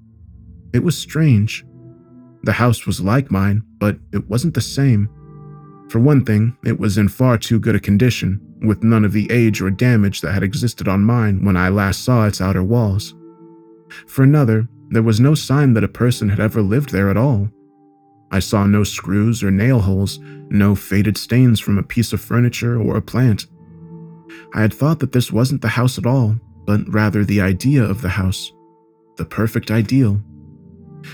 [0.73, 1.65] It was strange.
[2.43, 5.09] The house was like mine, but it wasn't the same.
[5.91, 9.31] For one thing, it was in far too good a condition, with none of the
[9.31, 13.15] age or damage that had existed on mine when I last saw its outer walls.
[14.07, 17.49] For another, there was no sign that a person had ever lived there at all.
[18.31, 20.19] I saw no screws or nail holes,
[20.51, 23.47] no faded stains from a piece of furniture or a plant.
[24.55, 28.03] I had thought that this wasn't the house at all, but rather the idea of
[28.03, 28.53] the house.
[29.17, 30.23] The perfect ideal.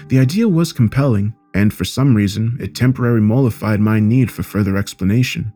[0.08, 4.76] The idea was compelling, and for some reason, it temporarily mollified my need for further
[4.76, 5.52] explanation.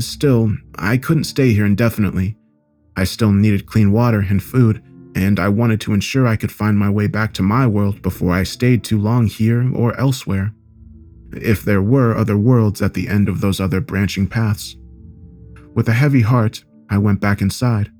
[0.00, 2.36] Still, I couldn't stay here indefinitely.
[2.96, 4.82] I still needed clean water and food,
[5.14, 8.32] and I wanted to ensure I could find my way back to my world before
[8.32, 10.52] I stayed too long here or elsewhere
[11.32, 14.76] if there were other worlds at the end of those other branching paths.
[15.74, 17.90] With a heavy heart, I went back inside.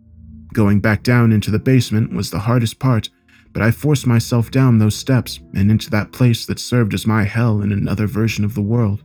[0.53, 3.09] Going back down into the basement was the hardest part,
[3.53, 7.25] but I forced myself down those steps and into that place that served as my
[7.25, 9.05] hell in another version of the world.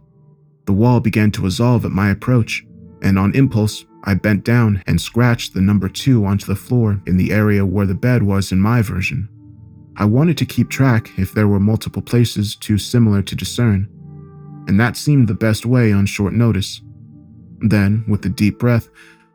[0.66, 2.66] The wall began to dissolve at my approach,
[3.06, 7.18] and on impulse, I bent down and scratched the number two onto the floor in
[7.18, 9.30] the area where the bed was in my version.
[9.96, 13.88] I wanted to keep track if there were multiple places too similar to discern,
[14.68, 16.82] and that seemed the best way on short notice.
[17.60, 18.90] Then, with a deep breath,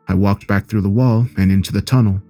[0.07, 2.21] I walked back through the wall and into the tunnel.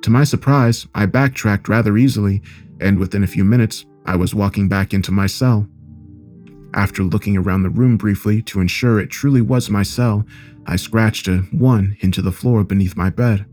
[0.00, 2.40] To my surprise, I backtracked rather easily,
[2.80, 5.68] and within a few minutes, I was walking back into my cell.
[6.74, 10.24] After looking around the room briefly to ensure it truly was my cell,
[10.66, 13.44] I scratched a 1 into the floor beneath my bed.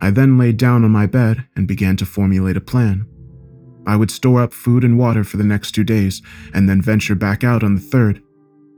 [0.00, 3.06] I then laid down on my bed and began to formulate a plan.
[3.86, 6.20] I would store up food and water for the next two days
[6.52, 8.22] and then venture back out on the third.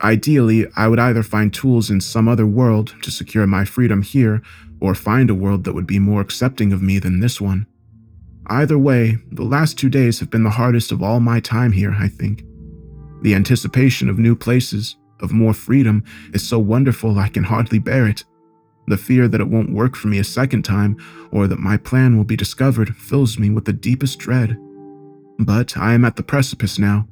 [0.03, 4.43] Ideally, I would either find tools in some other world to secure my freedom here
[4.81, 7.67] or find a world that would be more accepting of me than this one.
[8.47, 11.97] Either way, the last two days have been the hardest of all my time here,
[11.99, 12.45] I think.
[13.23, 18.07] The anticipation of new places, of more freedom, is so wonderful I can hardly bear
[18.07, 18.25] it.
[18.87, 20.97] The fear that it won't work for me a second time,
[21.31, 24.57] or that my plan will be discovered, fills me with the deepest dread.
[25.39, 27.07] But I am at the precipice now.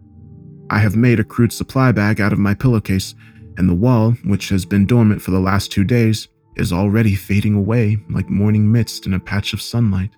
[0.71, 3.15] I have made a crude supply bag out of my pillowcase,
[3.57, 7.55] and the wall, which has been dormant for the last two days, is already fading
[7.55, 10.11] away like morning mist in a patch of sunlight.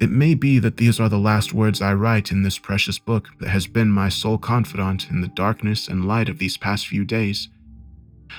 [0.00, 3.28] It may be that these are the last words I write in this precious book
[3.40, 7.04] that has been my sole confidant in the darkness and light of these past few
[7.04, 7.48] days.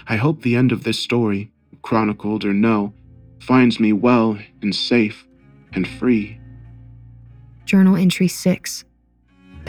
[0.08, 2.94] I hope the end of this story, chronicled or no,
[3.40, 5.28] finds me well and safe
[5.74, 6.40] and free.
[7.66, 8.86] Journal entry 6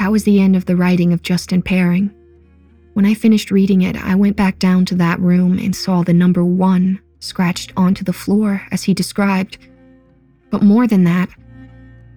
[0.00, 2.10] that was the end of the writing of Justin Paring.
[2.94, 6.14] When I finished reading it, I went back down to that room and saw the
[6.14, 9.58] number one scratched onto the floor as he described.
[10.48, 11.28] But more than that,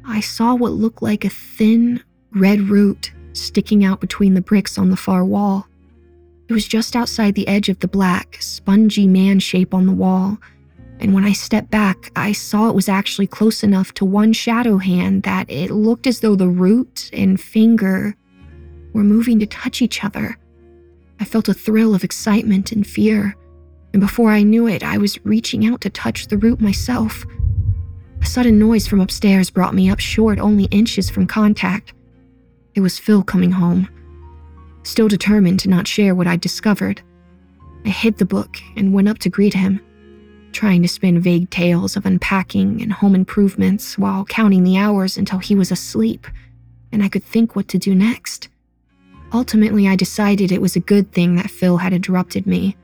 [0.05, 4.89] I saw what looked like a thin, red root sticking out between the bricks on
[4.89, 5.67] the far wall.
[6.49, 10.37] It was just outside the edge of the black, spongy man shape on the wall,
[10.99, 14.77] and when I stepped back, I saw it was actually close enough to one shadow
[14.77, 18.15] hand that it looked as though the root and finger
[18.93, 20.37] were moving to touch each other.
[21.19, 23.35] I felt a thrill of excitement and fear,
[23.93, 27.25] and before I knew it, I was reaching out to touch the root myself.
[28.23, 31.93] A sudden noise from upstairs brought me up short, only inches from contact.
[32.73, 33.87] It was Phil coming home.
[34.81, 37.03] Still determined to not share what I'd discovered,
[37.85, 39.81] I hid the book and went up to greet him
[40.53, 45.39] trying to spin vague tales of unpacking and home improvements while counting the hours until
[45.39, 46.27] he was asleep
[46.91, 48.49] and I could think what to do next.
[49.33, 52.77] Ultimately, I decided it was a good thing that Phil had interrupted me.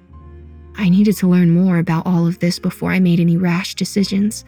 [0.75, 4.45] I needed to learn more about all of this before I made any rash decisions.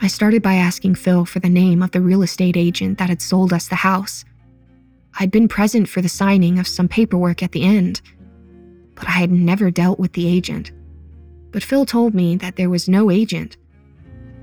[0.00, 3.22] I started by asking Phil for the name of the real estate agent that had
[3.22, 4.24] sold us the house.
[5.18, 8.00] I'd been present for the signing of some paperwork at the end,
[8.94, 10.72] but I had never dealt with the agent
[11.54, 13.56] but Phil told me that there was no agent.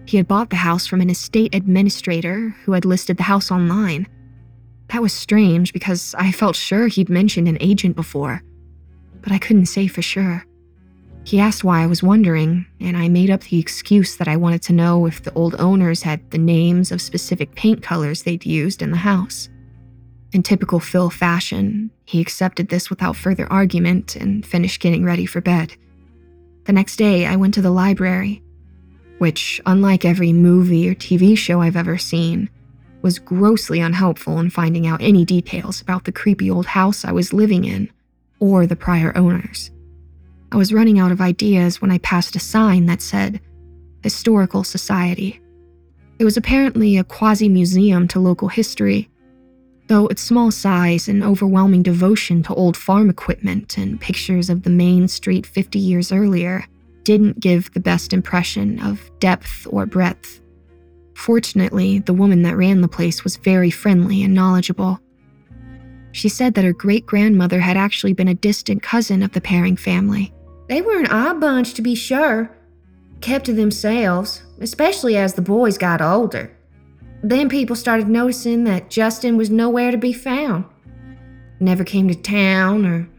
[0.06, 4.08] He had bought the house from an estate administrator who had listed the house online.
[4.88, 8.42] That was strange because I felt sure he'd mentioned an agent before,
[9.22, 10.46] but I couldn't say for sure.
[11.24, 14.62] He asked why I was wondering, and I made up the excuse that I wanted
[14.64, 18.82] to know if the old owners had the names of specific paint colors they'd used
[18.82, 19.48] in the house.
[20.34, 25.42] In typical Phil fashion, he accepted this without further argument and finished getting ready for
[25.42, 25.76] bed.
[26.66, 28.42] The next day, I went to the library,
[29.20, 32.50] which, unlike every movie or TV show I've ever seen,
[33.02, 37.34] was grossly unhelpful in finding out any details about the creepy old house I was
[37.34, 37.90] living in
[38.40, 39.72] or the prior owners.
[40.54, 43.40] I was running out of ideas when I passed a sign that said
[44.04, 45.40] Historical Society.
[46.20, 49.10] It was apparently a quasi museum to local history,
[49.88, 54.70] though its small size and overwhelming devotion to old farm equipment and pictures of the
[54.70, 56.66] main street 50 years earlier
[57.04, 60.42] didn't give the best impression of depth or breadth.
[61.16, 65.00] Fortunately, the woman that ran the place was very friendly and knowledgeable.
[66.12, 69.78] She said that her great grandmother had actually been a distant cousin of the Paring
[69.78, 70.34] family.
[70.72, 72.50] They were an odd bunch, to be sure,
[73.20, 76.50] kept to themselves, especially as the boys got older.
[77.22, 80.64] Then people started noticing that Justin was nowhere to be found.
[81.60, 83.10] Never came to town or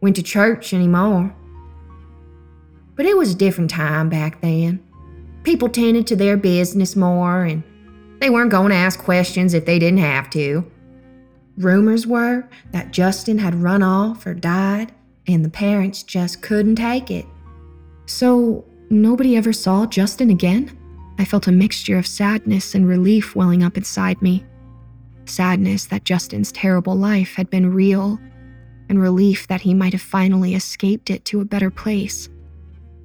[0.00, 1.36] went to church anymore.
[2.96, 4.82] But it was a different time back then.
[5.42, 7.62] People tended to their business more and
[8.20, 10.64] they weren't going to ask questions if they didn't have to.
[11.58, 14.94] Rumors were that Justin had run off or died
[15.32, 17.26] and the parents just couldn't take it.
[18.06, 20.76] So, nobody ever saw Justin again?
[21.18, 24.44] I felt a mixture of sadness and relief welling up inside me.
[25.24, 28.18] Sadness that Justin's terrible life had been real,
[28.88, 32.28] and relief that he might have finally escaped it to a better place.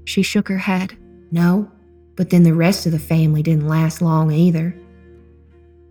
[0.06, 0.98] She shook her head.
[1.32, 1.72] No,
[2.16, 4.76] but then the rest of the family didn't last long either.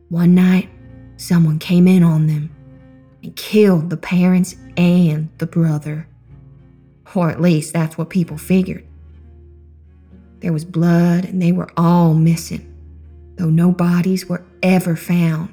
[0.09, 0.69] One night,
[1.17, 2.51] someone came in on them
[3.23, 6.09] and killed the parents and the brother.
[7.15, 8.87] Or at least that's what people figured.
[10.41, 12.75] There was blood and they were all missing,
[13.37, 15.53] though no bodies were ever found.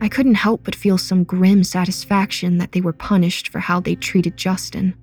[0.00, 3.94] I couldn't help but feel some grim satisfaction that they were punished for how they
[3.94, 4.94] treated Justin.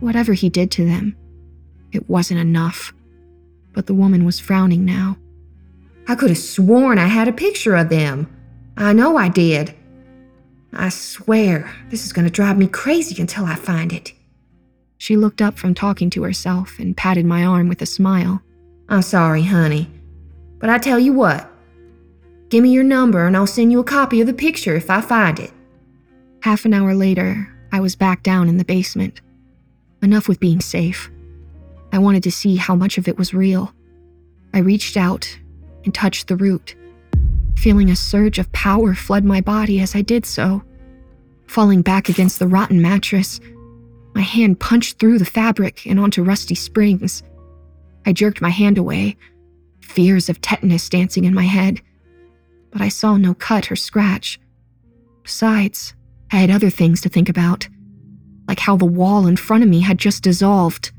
[0.00, 1.16] Whatever he did to them,
[1.92, 2.92] it wasn't enough.
[3.72, 5.16] But the woman was frowning now.
[6.08, 8.28] I could have sworn I had a picture of them.
[8.76, 9.74] I know I did.
[10.72, 14.12] I swear, this is going to drive me crazy until I find it.
[14.98, 18.42] She looked up from talking to herself and patted my arm with a smile.
[18.88, 19.90] I'm sorry, honey.
[20.58, 21.50] But I tell you what,
[22.48, 25.00] give me your number and I'll send you a copy of the picture if I
[25.00, 25.52] find it.
[26.42, 29.20] Half an hour later, I was back down in the basement.
[30.02, 31.10] Enough with being safe.
[31.92, 33.72] I wanted to see how much of it was real.
[34.52, 35.38] I reached out
[35.84, 36.74] and touched the root,
[37.56, 40.62] feeling a surge of power flood my body as I did so.
[41.46, 43.40] Falling back against the rotten mattress,
[44.14, 47.22] my hand punched through the fabric and onto rusty springs.
[48.06, 49.16] I jerked my hand away,
[49.80, 51.80] fears of tetanus dancing in my head,
[52.70, 54.40] but I saw no cut or scratch.
[55.22, 55.94] Besides,
[56.32, 57.68] I had other things to think about,
[58.46, 60.90] like how the wall in front of me had just dissolved.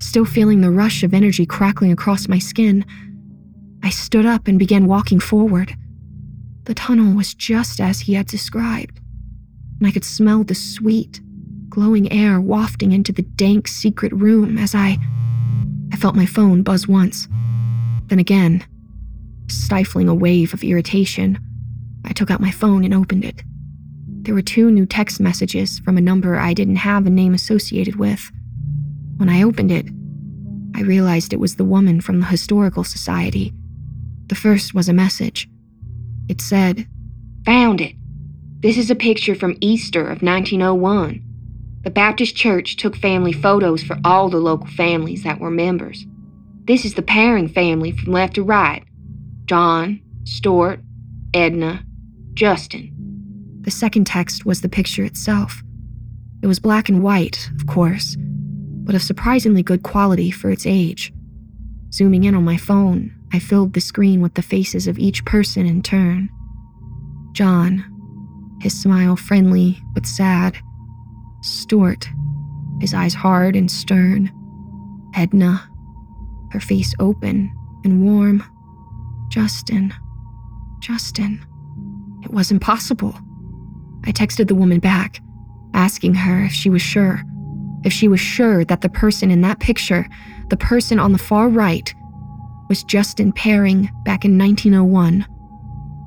[0.00, 2.84] Still feeling the rush of energy crackling across my skin,
[3.82, 5.76] I stood up and began walking forward.
[6.64, 9.00] The tunnel was just as he had described,
[9.78, 11.20] and I could smell the sweet,
[11.74, 14.96] glowing air wafting into the dank secret room as I.
[15.92, 17.26] I felt my phone buzz once.
[18.06, 18.64] Then again,
[19.48, 21.36] stifling a wave of irritation,
[22.04, 23.42] I took out my phone and opened it.
[24.22, 27.96] There were two new text messages from a number I didn't have a name associated
[27.96, 28.30] with.
[29.16, 29.86] When I opened it,
[30.76, 33.52] I realized it was the woman from the Historical Society.
[34.28, 35.48] The first was a message.
[36.28, 36.86] It said,
[37.46, 37.96] Found it.
[38.60, 41.33] This is a picture from Easter of 1901.
[41.84, 46.06] The Baptist Church took family photos for all the local families that were members.
[46.64, 48.82] This is the Paring family from left to right
[49.44, 50.80] John, Stuart,
[51.34, 51.84] Edna,
[52.32, 52.90] Justin.
[53.60, 55.62] The second text was the picture itself.
[56.42, 61.12] It was black and white, of course, but of surprisingly good quality for its age.
[61.92, 65.66] Zooming in on my phone, I filled the screen with the faces of each person
[65.66, 66.30] in turn.
[67.32, 67.84] John,
[68.62, 70.56] his smile friendly but sad.
[71.44, 72.08] Stuart,
[72.80, 74.32] his eyes hard and stern.
[75.14, 75.68] Edna,
[76.50, 77.52] her face open
[77.84, 78.42] and warm.
[79.28, 79.92] Justin,
[80.80, 81.44] Justin.
[82.22, 83.14] It was impossible.
[84.06, 85.20] I texted the woman back,
[85.74, 87.22] asking her if she was sure.
[87.84, 90.08] If she was sure that the person in that picture,
[90.48, 91.94] the person on the far right,
[92.70, 95.26] was Justin Paring back in 1901.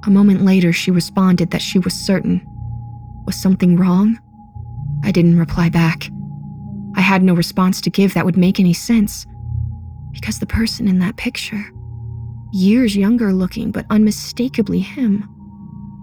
[0.03, 2.41] A moment later, she responded that she was certain.
[3.27, 4.19] Was something wrong?
[5.03, 6.09] I didn't reply back.
[6.95, 9.25] I had no response to give that would make any sense.
[10.11, 11.63] Because the person in that picture,
[12.51, 15.27] years younger looking, but unmistakably him,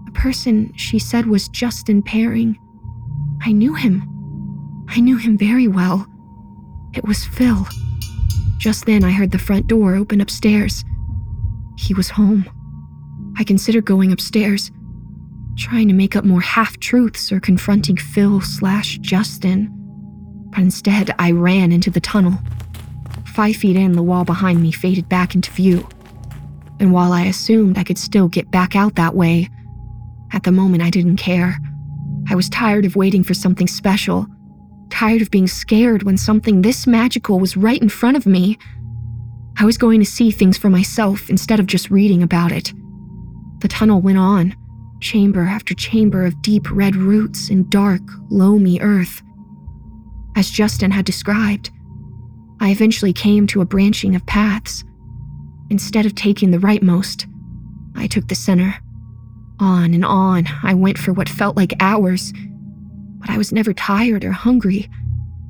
[0.07, 2.57] a person she said was Justin Paring,
[3.43, 4.03] I knew him.
[4.87, 6.07] I knew him very well.
[6.93, 7.67] It was Phil.
[8.57, 10.85] Just then, I heard the front door open upstairs.
[11.77, 12.49] He was home.
[13.37, 14.71] I considered going upstairs,
[15.57, 19.71] trying to make up more half truths or confronting Phil slash Justin.
[20.49, 22.37] But instead, I ran into the tunnel.
[23.33, 25.87] Five feet in, the wall behind me faded back into view.
[26.79, 29.49] And while I assumed I could still get back out that way,
[30.31, 31.57] at the moment I didn't care.
[32.29, 34.27] I was tired of waiting for something special,
[34.89, 38.57] tired of being scared when something this magical was right in front of me.
[39.57, 42.73] I was going to see things for myself instead of just reading about it.
[43.59, 44.55] The tunnel went on,
[44.99, 49.21] chamber after chamber of deep red roots in dark, loamy earth.
[50.35, 51.71] As Justin had described,
[52.59, 54.83] I eventually came to a branching of paths.
[55.69, 57.25] Instead of taking the rightmost,
[57.95, 58.75] I took the center.
[59.59, 62.33] On and on, I went for what felt like hours,
[63.19, 64.89] but I was never tired or hungry,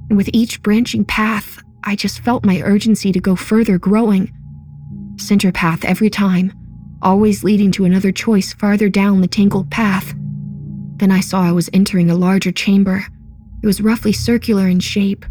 [0.09, 4.31] and with each branching path, I just felt my urgency to go further growing.
[5.17, 6.51] Center path every time
[7.05, 10.15] always leading to another choice farther down the tangled path.
[10.97, 13.05] Then I saw I was entering a larger chamber.
[13.61, 15.23] It was roughly circular in shape.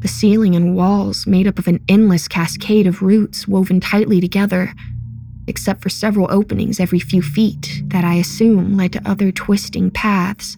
[0.00, 4.72] The ceiling and walls made up of an endless cascade of roots woven tightly together,
[5.46, 10.56] except for several openings every few feet that I assume led to other twisting paths.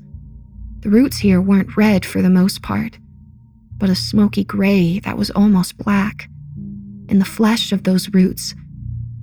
[0.80, 2.98] The roots here weren't red for the most part,
[3.76, 6.30] but a smoky gray that was almost black.
[7.08, 8.54] In the flesh of those roots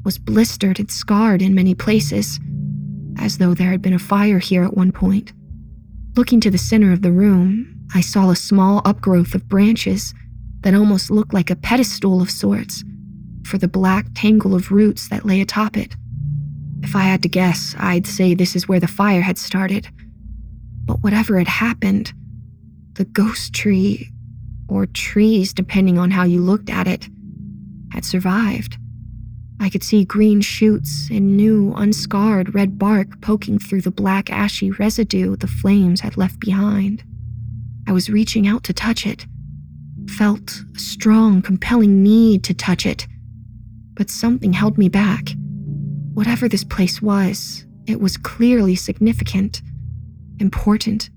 [0.06, 2.40] was blistered and scarred in many places,
[3.18, 5.34] as though there had been a fire here at one point.
[6.16, 10.14] Looking to the center of the room, I saw a small upgrowth of branches
[10.62, 12.84] that almost looked like a pedestal of sorts
[13.46, 15.96] for the black tangle of roots that lay atop it.
[16.82, 19.88] If I had to guess, I'd say this is where the fire had started.
[20.86, 22.14] But whatever had happened,
[22.94, 24.10] the ghost tree,
[24.68, 27.10] or trees depending on how you looked at it,
[27.92, 28.78] had survived.
[29.60, 34.72] I could see green shoots and new, unscarred red bark poking through the black, ashy
[34.72, 37.04] residue the flames had left behind.
[37.88, 39.26] I was reaching out to touch it,
[40.10, 43.08] felt a strong, compelling need to touch it,
[43.96, 45.30] but something held me back.
[46.14, 49.62] Whatever this place was, it was clearly significant,
[50.40, 51.10] important,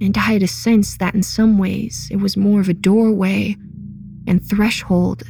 [0.00, 3.56] and I had a sense that in some ways it was more of a doorway
[4.26, 5.22] and threshold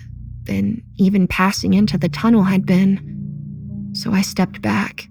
[0.44, 3.90] than even passing into the tunnel had been.
[3.94, 5.08] So I stepped back,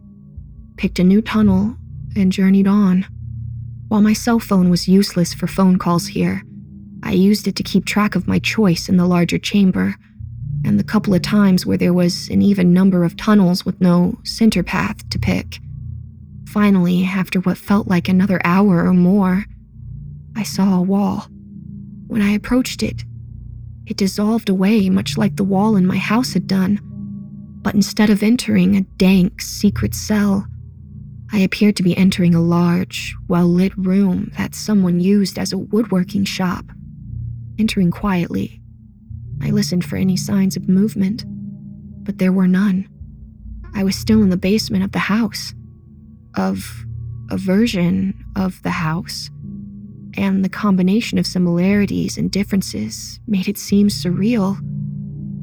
[0.77, 1.75] picked a new tunnel,
[2.15, 3.05] and journeyed on.
[3.87, 6.43] While my cell phone was useless for phone calls here,
[7.03, 9.95] I used it to keep track of my choice in the larger chamber,
[10.65, 14.17] and the couple of times where there was an even number of tunnels with no
[14.23, 15.59] center path to pick.
[16.47, 19.45] Finally, after what felt like another hour or more,
[20.35, 21.27] I saw a wall.
[22.07, 23.03] When I approached it,
[23.85, 26.79] it dissolved away much like the wall in my house had done.
[27.61, 30.47] But instead of entering a dank, secret cell,
[31.31, 35.57] I appeared to be entering a large, well lit room that someone used as a
[35.57, 36.65] woodworking shop.
[37.57, 38.61] Entering quietly,
[39.41, 41.25] I listened for any signs of movement,
[42.03, 42.87] but there were none.
[43.73, 45.53] I was still in the basement of the house,
[46.35, 46.85] of
[47.31, 49.29] a version of the house
[50.15, 54.57] and the combination of similarities and differences made it seem surreal.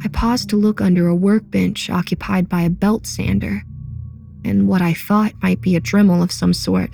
[0.04, 3.62] I paused to look under a workbench occupied by a belt sander
[4.44, 6.90] and what I thought might be a Dremel of some sort.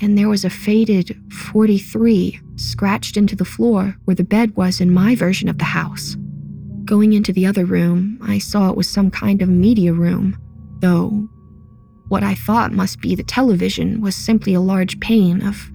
[0.00, 4.92] And there was a faded 43 scratched into the floor where the bed was in
[4.92, 6.16] my version of the house.
[6.84, 10.36] Going into the other room, I saw it was some kind of media room,
[10.80, 11.28] though
[12.08, 15.70] what I thought must be the television was simply a large pane of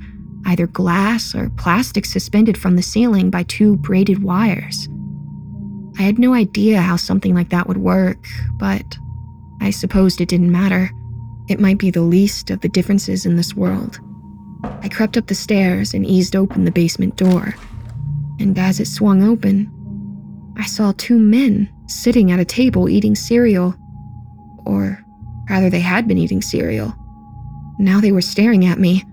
[0.48, 4.90] either glass or plastic suspended from the ceiling by two braided wires.
[6.00, 8.98] I had no idea how something like that would work, but
[9.62, 10.90] I supposed it didn't matter.
[11.50, 14.00] It might be the least of the differences in this world.
[14.64, 17.54] I crept up the stairs and eased open the basement door.
[18.40, 19.72] And as it swung open,
[20.58, 23.76] I saw two men sitting at a table eating cereal.
[24.66, 25.04] Or
[25.50, 26.94] rather, they had been eating cereal.
[27.80, 29.04] Now they were staring at me,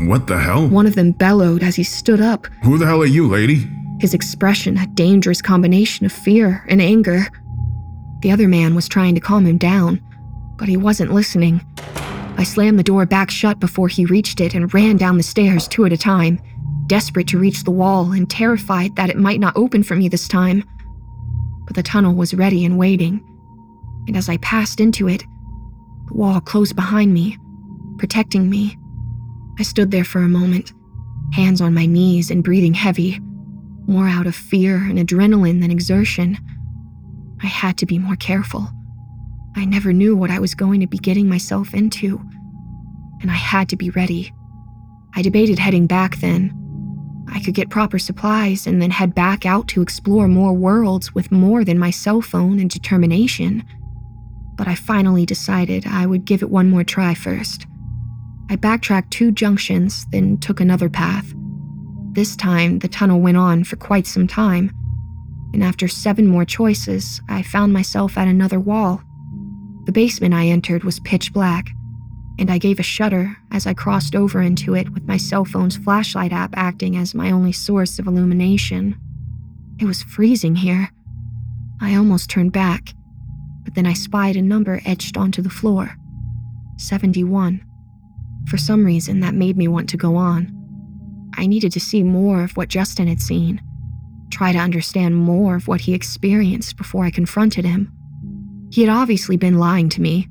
[0.00, 0.68] what the hell?
[0.68, 2.46] One of them bellowed as he stood up.
[2.62, 3.68] Who the hell are you, lady?
[4.00, 7.26] His expression a dangerous combination of fear and anger.
[8.20, 10.02] The other man was trying to calm him down,
[10.56, 11.64] but he wasn't listening.
[12.38, 15.66] I slammed the door back shut before he reached it and ran down the stairs
[15.66, 16.38] two at a time,
[16.86, 20.28] desperate to reach the wall and terrified that it might not open for me this
[20.28, 20.62] time.
[21.66, 23.24] But the tunnel was ready and waiting,
[24.06, 25.24] and as I passed into it,
[26.08, 27.38] the wall closed behind me,
[27.96, 28.76] protecting me.
[29.58, 30.72] I stood there for a moment,
[31.32, 33.18] hands on my knees and breathing heavy,
[33.86, 36.36] more out of fear and adrenaline than exertion.
[37.42, 38.68] I had to be more careful.
[39.54, 42.20] I never knew what I was going to be getting myself into,
[43.22, 44.32] and I had to be ready.
[45.14, 46.52] I debated heading back then.
[47.28, 51.32] I could get proper supplies and then head back out to explore more worlds with
[51.32, 53.64] more than my cell phone and determination.
[54.56, 57.66] But I finally decided I would give it one more try first.
[58.48, 61.32] I backtracked two junctions, then took another path.
[62.12, 64.70] This time, the tunnel went on for quite some time,
[65.52, 69.02] and after seven more choices, I found myself at another wall.
[69.84, 71.70] The basement I entered was pitch black,
[72.38, 75.76] and I gave a shudder as I crossed over into it with my cell phone's
[75.76, 78.96] flashlight app acting as my only source of illumination.
[79.80, 80.90] It was freezing here.
[81.80, 82.94] I almost turned back,
[83.64, 85.96] but then I spied a number etched onto the floor
[86.78, 87.65] 71.
[88.48, 90.52] For some reason, that made me want to go on.
[91.36, 93.60] I needed to see more of what Justin had seen,
[94.30, 97.92] try to understand more of what he experienced before I confronted him.
[98.70, 100.28] He had obviously been lying to me,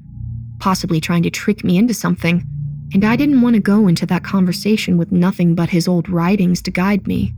[0.59, 2.45] possibly trying to trick me into something,
[2.93, 6.61] and I didn't want to go into that conversation with nothing but his old writings
[6.63, 7.33] to guide me.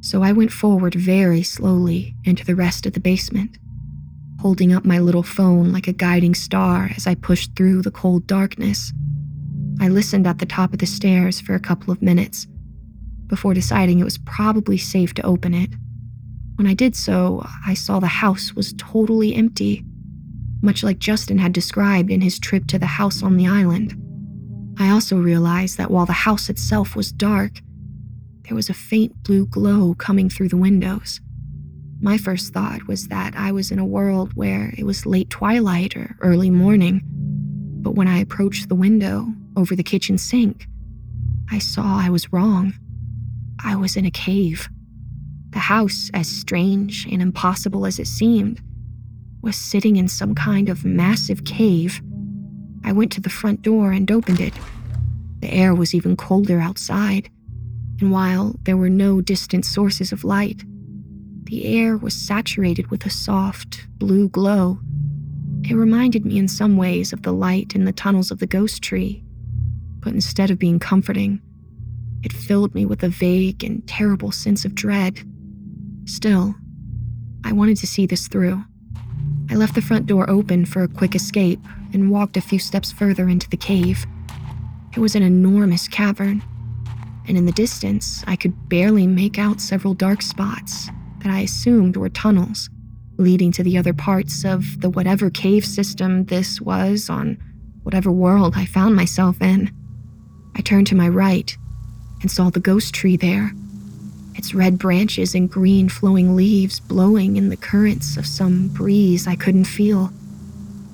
[0.00, 3.56] So I went forward very slowly into the rest of the basement,
[4.40, 8.26] holding up my little phone like a guiding star as I pushed through the cold
[8.26, 8.92] darkness.
[9.80, 12.46] I listened at the top of the stairs for a couple of minutes
[13.26, 15.70] before deciding it was probably safe to open it.
[16.56, 19.84] When I did so, I saw the house was totally empty,
[20.62, 23.94] much like Justin had described in his trip to the house on the island.
[24.78, 27.60] I also realized that while the house itself was dark,
[28.44, 31.20] there was a faint blue glow coming through the windows.
[32.00, 35.96] My first thought was that I was in a world where it was late twilight
[35.96, 37.02] or early morning,
[37.82, 40.66] but when I approached the window over the kitchen sink,
[41.50, 42.74] I saw I was wrong.
[43.62, 44.68] I was in a cave.
[45.50, 48.60] The house, as strange and impossible as it seemed,
[49.42, 52.00] was sitting in some kind of massive cave.
[52.84, 54.54] I went to the front door and opened it.
[55.40, 57.30] The air was even colder outside,
[58.00, 60.64] and while there were no distant sources of light,
[61.44, 64.80] the air was saturated with a soft, blue glow.
[65.68, 68.82] It reminded me in some ways of the light in the tunnels of the ghost
[68.82, 69.22] tree,
[70.04, 71.40] but instead of being comforting,
[72.22, 75.20] it filled me with a vague and terrible sense of dread.
[76.04, 76.54] Still,
[77.44, 78.62] I wanted to see this through.
[79.50, 81.60] I left the front door open for a quick escape
[81.92, 84.06] and walked a few steps further into the cave.
[84.94, 86.42] It was an enormous cavern,
[87.26, 90.90] and in the distance, I could barely make out several dark spots
[91.20, 92.68] that I assumed were tunnels
[93.16, 97.38] leading to the other parts of the whatever cave system this was on
[97.82, 99.70] whatever world I found myself in.
[100.56, 101.56] I turned to my right
[102.22, 103.52] and saw the ghost tree there,
[104.34, 109.36] its red branches and green flowing leaves blowing in the currents of some breeze I
[109.36, 110.12] couldn't feel.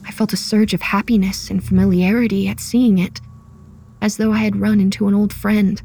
[0.07, 3.21] I felt a surge of happiness and familiarity at seeing it,
[4.03, 5.81] as though I had run into an old friend,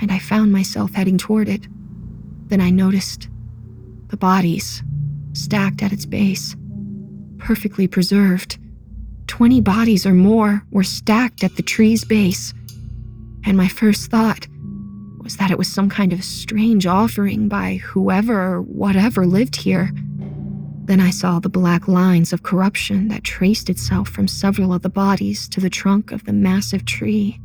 [0.00, 1.66] and I found myself heading toward it.
[2.48, 3.28] Then I noticed
[4.08, 4.82] the bodies
[5.32, 6.56] stacked at its base,
[7.38, 8.58] perfectly preserved.
[9.26, 12.54] Twenty bodies or more were stacked at the tree's base
[13.44, 14.46] and my first thought
[15.18, 19.90] was that it was some kind of strange offering by whoever or whatever lived here.
[20.84, 24.90] Then I saw the black lines of corruption that traced itself from several of the
[24.90, 27.40] bodies to the trunk of the massive tree.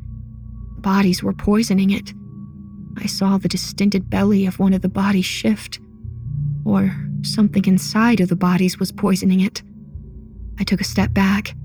[0.76, 2.14] The bodies were poisoning it.
[2.98, 5.80] I saw the distended belly of one of the bodies shift,
[6.66, 9.62] or something inside of the bodies was poisoning it.
[10.60, 11.56] I took a step back,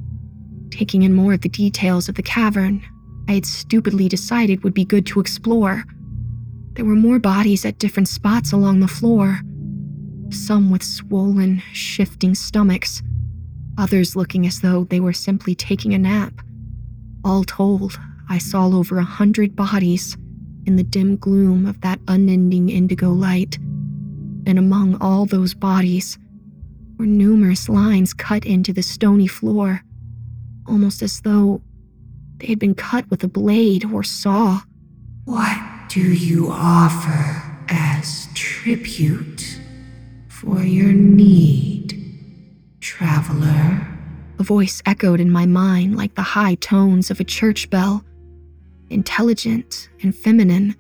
[0.71, 2.85] taking in more of the details of the cavern
[3.29, 5.85] I had stupidly decided would be good to explore.
[6.75, 9.41] There were more bodies at different spots along the floor,
[10.31, 13.03] some with swollen, shifting stomachs,
[13.79, 16.33] others looking as though they were simply taking a nap.
[17.25, 17.99] All told,
[18.29, 20.17] I saw over a hundred bodies
[20.67, 23.59] in the dim gloom of that unending indigo light.
[24.47, 26.19] And among all those bodies
[26.99, 29.83] were numerous lines cut into the stony floor,
[30.67, 31.63] almost as though
[32.45, 34.61] they had been cut with a blade or saw.
[35.25, 39.59] What do you offer as tribute
[40.29, 41.99] for your need,
[42.81, 43.89] traveler?
[44.39, 48.05] A voice echoed in my mind like the high tones of a church bell.
[48.91, 50.77] Intelligent and feminine,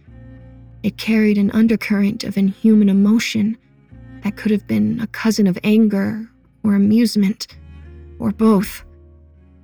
[0.82, 3.56] it carried an undercurrent of inhuman emotion
[4.22, 6.28] that could have been a cousin of anger
[6.62, 7.46] or amusement,
[8.18, 8.83] or both.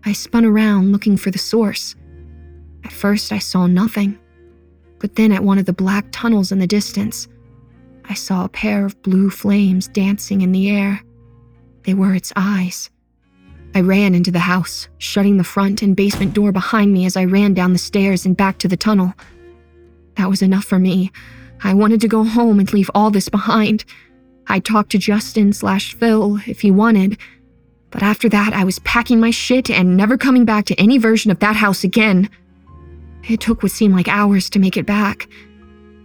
[0.05, 1.95] I spun around looking for the source.
[2.85, 4.19] At first, I saw nothing,
[4.99, 7.29] but then at one of the black tunnels in the distance,
[8.05, 11.03] I saw a pair of blue flames dancing in the air.
[11.85, 12.91] They were its eyes.
[13.75, 17.25] I ran into the house, shutting the front and basement door behind me as I
[17.25, 19.15] ran down the stairs and back to the tunnel.
[20.17, 21.13] That was enough for me.
[21.63, 23.85] I wanted to go home and leave all this behind.
[24.49, 27.17] I talked to Justin slash Phil if he wanted,
[27.91, 31.31] but after that, I was packing my shit and never coming back to any version
[31.31, 32.31] of that house again.
[33.29, 35.29] It took what seemed like hours to make it back.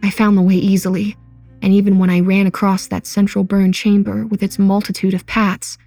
[0.03, 1.15] I found the way easily,
[1.61, 5.77] and even when I ran across that central burn chamber with its multitude of paths,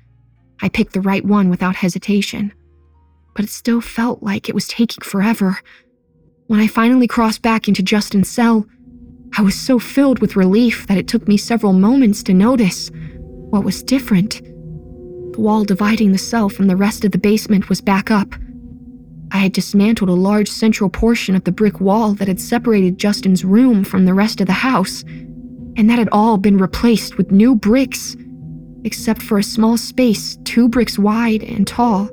[0.61, 2.53] I picked the right one without hesitation.
[3.35, 5.61] But it still felt like it was taking forever.
[6.47, 8.67] When I finally crossed back into Justin's cell,
[9.37, 12.91] I was so filled with relief that it took me several moments to notice
[13.51, 14.41] what was different.
[15.39, 18.35] Wall dividing the cell from the rest of the basement was back up.
[19.31, 23.45] I had dismantled a large central portion of the brick wall that had separated Justin's
[23.45, 25.05] room from the rest of the house,
[25.77, 28.17] and that had all been replaced with new bricks,
[28.83, 32.09] except for a small space two bricks wide and tall.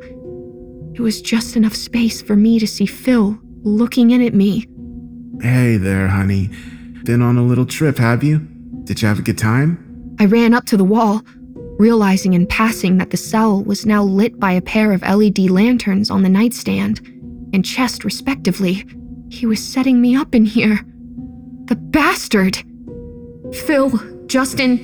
[0.93, 4.67] It was just enough space for me to see Phil looking in at me.
[5.41, 6.51] Hey there, honey.
[7.03, 8.39] Been on a little trip, have you?
[8.83, 10.15] Did you have a good time?
[10.19, 11.21] I ran up to the wall,
[11.77, 16.09] realizing in passing that the cell was now lit by a pair of LED lanterns
[16.09, 16.99] on the nightstand
[17.53, 18.85] and chest, respectively.
[19.29, 20.79] He was setting me up in here.
[21.65, 22.63] The bastard!
[23.53, 23.91] Phil,
[24.27, 24.77] Justin,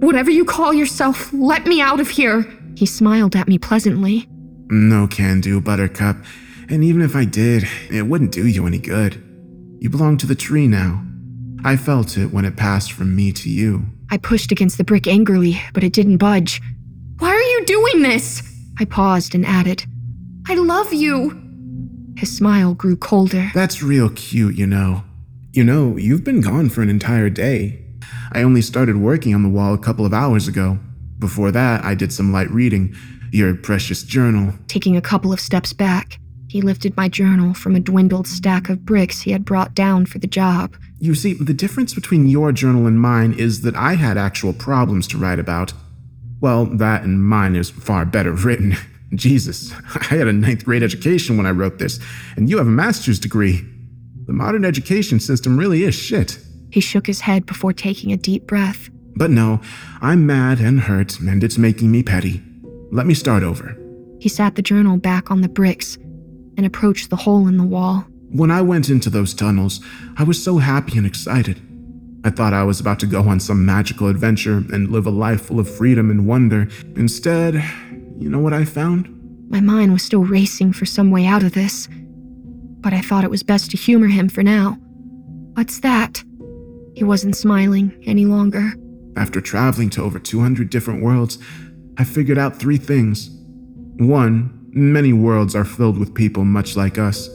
[0.00, 2.46] whatever you call yourself, let me out of here.
[2.76, 4.28] He smiled at me pleasantly.
[4.70, 6.16] No can do, Buttercup.
[6.68, 9.22] And even if I did, it wouldn't do you any good.
[9.80, 11.02] You belong to the tree now.
[11.64, 13.86] I felt it when it passed from me to you.
[14.10, 16.60] I pushed against the brick angrily, but it didn't budge.
[17.18, 18.42] Why are you doing this?
[18.78, 19.84] I paused and added,
[20.46, 21.40] I love you.
[22.16, 23.50] His smile grew colder.
[23.54, 25.04] That's real cute, you know.
[25.52, 27.84] You know, you've been gone for an entire day.
[28.32, 30.78] I only started working on the wall a couple of hours ago.
[31.18, 32.94] Before that, I did some light reading,
[33.32, 34.54] your precious journal.
[34.68, 38.86] Taking a couple of steps back, he lifted my journal from a dwindled stack of
[38.86, 40.74] bricks he had brought down for the job.
[40.98, 45.06] You see, the difference between your journal and mine is that I had actual problems
[45.08, 45.74] to write about.
[46.40, 48.76] Well, that and mine is far better written.
[49.14, 52.00] Jesus, I had a ninth grade education when I wrote this,
[52.36, 53.62] and you have a master's degree.
[54.26, 56.38] The modern education system really is shit.
[56.70, 58.88] He shook his head before taking a deep breath.
[59.16, 59.60] But no,
[60.00, 62.42] I'm mad and hurt, and it's making me petty.
[62.90, 63.76] Let me start over.
[64.20, 65.96] He sat the journal back on the bricks
[66.58, 68.04] and approached the hole in the wall.
[68.30, 69.80] When I went into those tunnels,
[70.18, 71.62] I was so happy and excited.
[72.24, 75.42] I thought I was about to go on some magical adventure and live a life
[75.46, 76.68] full of freedom and wonder.
[76.96, 77.54] Instead,
[78.18, 79.08] you know what I found?
[79.48, 81.88] My mind was still racing for some way out of this,
[82.80, 84.72] but I thought it was best to humor him for now.
[85.54, 86.22] What's that?
[86.94, 88.72] He wasn't smiling any longer.
[89.16, 91.38] After traveling to over 200 different worlds,
[91.96, 93.30] I figured out three things.
[93.96, 97.28] One, many worlds are filled with people much like us.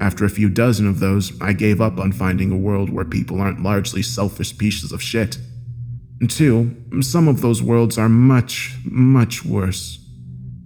[0.00, 3.40] After a few dozen of those, I gave up on finding a world where people
[3.40, 5.38] aren't largely selfish pieces of shit.
[6.28, 9.98] Two, some of those worlds are much, much worse.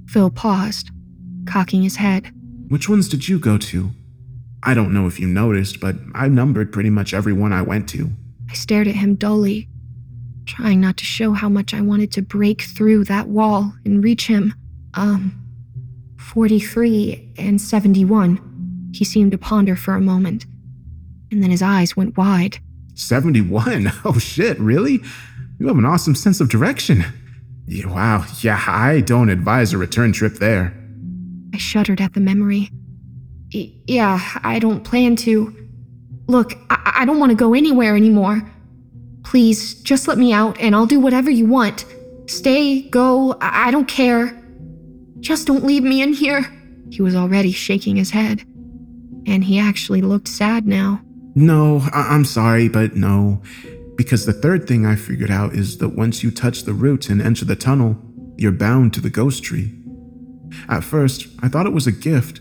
[0.06, 0.90] Phil paused,
[1.46, 2.32] cocking his head.
[2.68, 3.90] Which ones did you go to?
[4.62, 7.88] I don't know if you noticed, but I numbered pretty much every one I went
[7.90, 8.10] to.
[8.50, 9.68] I stared at him dully,
[10.46, 14.26] trying not to show how much I wanted to break through that wall and reach
[14.26, 14.54] him.
[14.94, 15.45] Um,
[16.32, 18.90] 43 and 71.
[18.92, 20.44] He seemed to ponder for a moment,
[21.30, 22.58] and then his eyes went wide.
[22.94, 23.92] 71?
[24.04, 25.00] Oh shit, really?
[25.58, 27.04] You have an awesome sense of direction.
[27.66, 30.74] Yeah, wow, yeah, I don't advise a return trip there.
[31.54, 32.70] I shuddered at the memory.
[33.54, 35.54] Y- yeah, I don't plan to.
[36.26, 38.42] Look, I, I don't want to go anywhere anymore.
[39.24, 41.84] Please, just let me out and I'll do whatever you want.
[42.26, 44.42] Stay, go, I, I don't care.
[45.20, 46.46] Just don't leave me in here.
[46.90, 48.40] He was already shaking his head,
[49.26, 51.00] and he actually looked sad now.
[51.34, 53.42] No, I- I'm sorry, but no.
[53.96, 57.20] Because the third thing I figured out is that once you touch the roots and
[57.20, 57.96] enter the tunnel,
[58.36, 59.72] you're bound to the ghost tree.
[60.68, 62.40] At first, I thought it was a gift.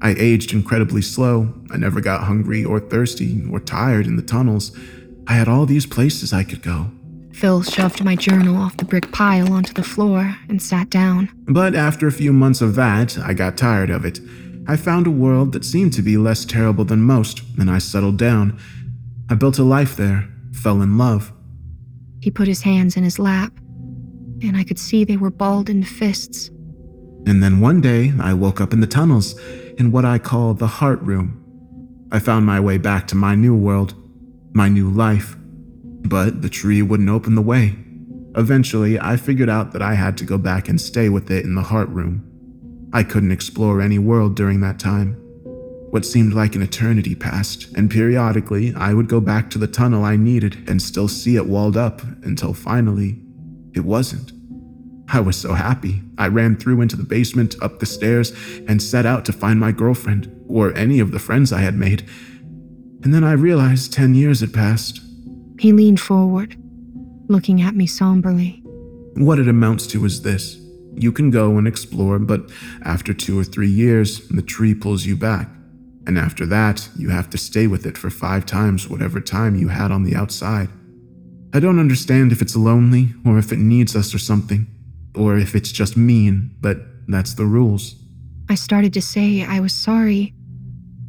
[0.00, 1.52] I aged incredibly slow.
[1.70, 4.76] I never got hungry or thirsty or tired in the tunnels.
[5.26, 6.90] I had all these places I could go.
[7.34, 11.28] Phil shoved my journal off the brick pile onto the floor and sat down.
[11.48, 14.20] But after a few months of that, I got tired of it.
[14.68, 18.18] I found a world that seemed to be less terrible than most, and I settled
[18.18, 18.58] down.
[19.28, 21.32] I built a life there, fell in love.
[22.20, 23.52] He put his hands in his lap,
[24.40, 26.50] and I could see they were balled into fists.
[27.26, 29.38] And then one day, I woke up in the tunnels,
[29.76, 31.40] in what I call the heart room.
[32.12, 33.94] I found my way back to my new world,
[34.54, 35.36] my new life.
[36.04, 37.76] But the tree wouldn't open the way.
[38.36, 41.54] Eventually, I figured out that I had to go back and stay with it in
[41.54, 42.30] the heart room.
[42.92, 45.14] I couldn't explore any world during that time.
[45.90, 50.04] What seemed like an eternity passed, and periodically I would go back to the tunnel
[50.04, 53.20] I needed and still see it walled up until finally,
[53.74, 54.32] it wasn't.
[55.08, 56.02] I was so happy.
[56.18, 58.32] I ran through into the basement, up the stairs,
[58.66, 62.04] and set out to find my girlfriend, or any of the friends I had made.
[63.04, 65.00] And then I realized 10 years had passed.
[65.58, 66.56] He leaned forward,
[67.28, 68.62] looking at me somberly.
[69.14, 70.60] What it amounts to is this
[70.96, 72.50] you can go and explore, but
[72.82, 75.48] after two or three years, the tree pulls you back.
[76.06, 79.68] And after that, you have to stay with it for five times whatever time you
[79.68, 80.68] had on the outside.
[81.52, 84.66] I don't understand if it's lonely, or if it needs us or something,
[85.14, 86.78] or if it's just mean, but
[87.08, 87.96] that's the rules.
[88.48, 90.34] I started to say I was sorry,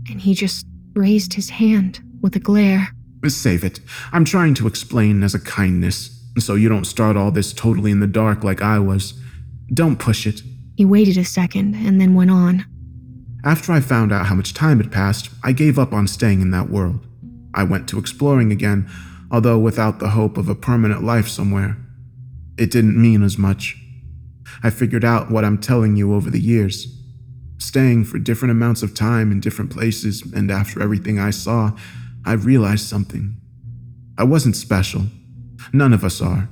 [0.09, 2.94] and he just raised his hand with a glare.
[3.29, 3.79] Save it.
[4.11, 7.99] I'm trying to explain as a kindness, so you don't start all this totally in
[7.99, 9.13] the dark like I was.
[9.73, 10.41] Don't push it.
[10.75, 12.65] He waited a second and then went on.
[13.43, 16.51] After I found out how much time had passed, I gave up on staying in
[16.51, 17.05] that world.
[17.53, 18.89] I went to exploring again,
[19.31, 21.77] although without the hope of a permanent life somewhere.
[22.57, 23.77] It didn't mean as much.
[24.63, 26.87] I figured out what I'm telling you over the years.
[27.57, 31.71] Staying for different amounts of time in different places, and after everything I saw,
[32.25, 33.37] I realized something.
[34.17, 35.03] I wasn't special.
[35.71, 36.49] None of us are.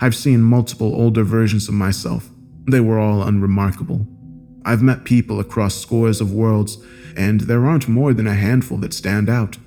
[0.00, 2.28] I've seen multiple older versions of myself.
[2.66, 4.06] They were all unremarkable.
[4.64, 6.78] I've met people across scores of worlds,
[7.16, 9.58] and there aren't more than a handful that stand out.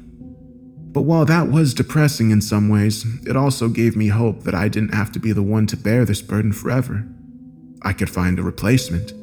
[0.91, 4.67] But while that was depressing in some ways, it also gave me hope that I
[4.67, 7.07] didn't have to be the one to bear this burden forever.
[7.81, 9.13] I could find a replacement.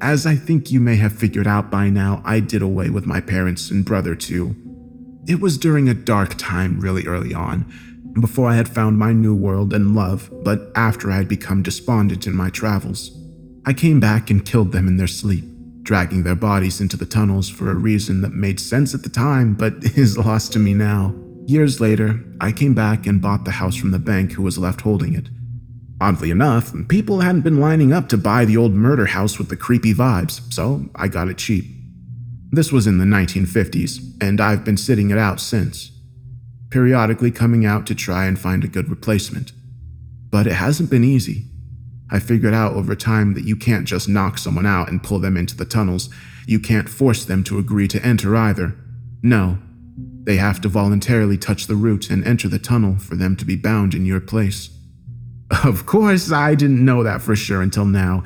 [0.00, 3.20] As I think you may have figured out by now, I did away with my
[3.20, 4.54] parents and brother too.
[5.26, 7.64] It was during a dark time really early on,
[8.20, 12.26] before I had found my new world and love, but after I had become despondent
[12.26, 13.10] in my travels.
[13.64, 15.44] I came back and killed them in their sleep,
[15.82, 19.54] dragging their bodies into the tunnels for a reason that made sense at the time
[19.54, 21.14] but is lost to me now.
[21.46, 24.82] Years later, I came back and bought the house from the bank who was left
[24.82, 25.28] holding it.
[26.00, 29.56] Oddly enough, people hadn't been lining up to buy the old murder house with the
[29.56, 31.73] creepy vibes, so I got it cheap.
[32.50, 35.90] This was in the 1950s, and I've been sitting it out since,
[36.70, 39.52] periodically coming out to try and find a good replacement.
[40.30, 41.46] But it hasn't been easy.
[42.10, 45.36] I figured out over time that you can't just knock someone out and pull them
[45.36, 46.10] into the tunnels.
[46.46, 48.76] You can't force them to agree to enter either.
[49.22, 49.58] No,
[50.24, 53.56] they have to voluntarily touch the root and enter the tunnel for them to be
[53.56, 54.70] bound in your place.
[55.64, 58.24] Of course, I didn't know that for sure until now.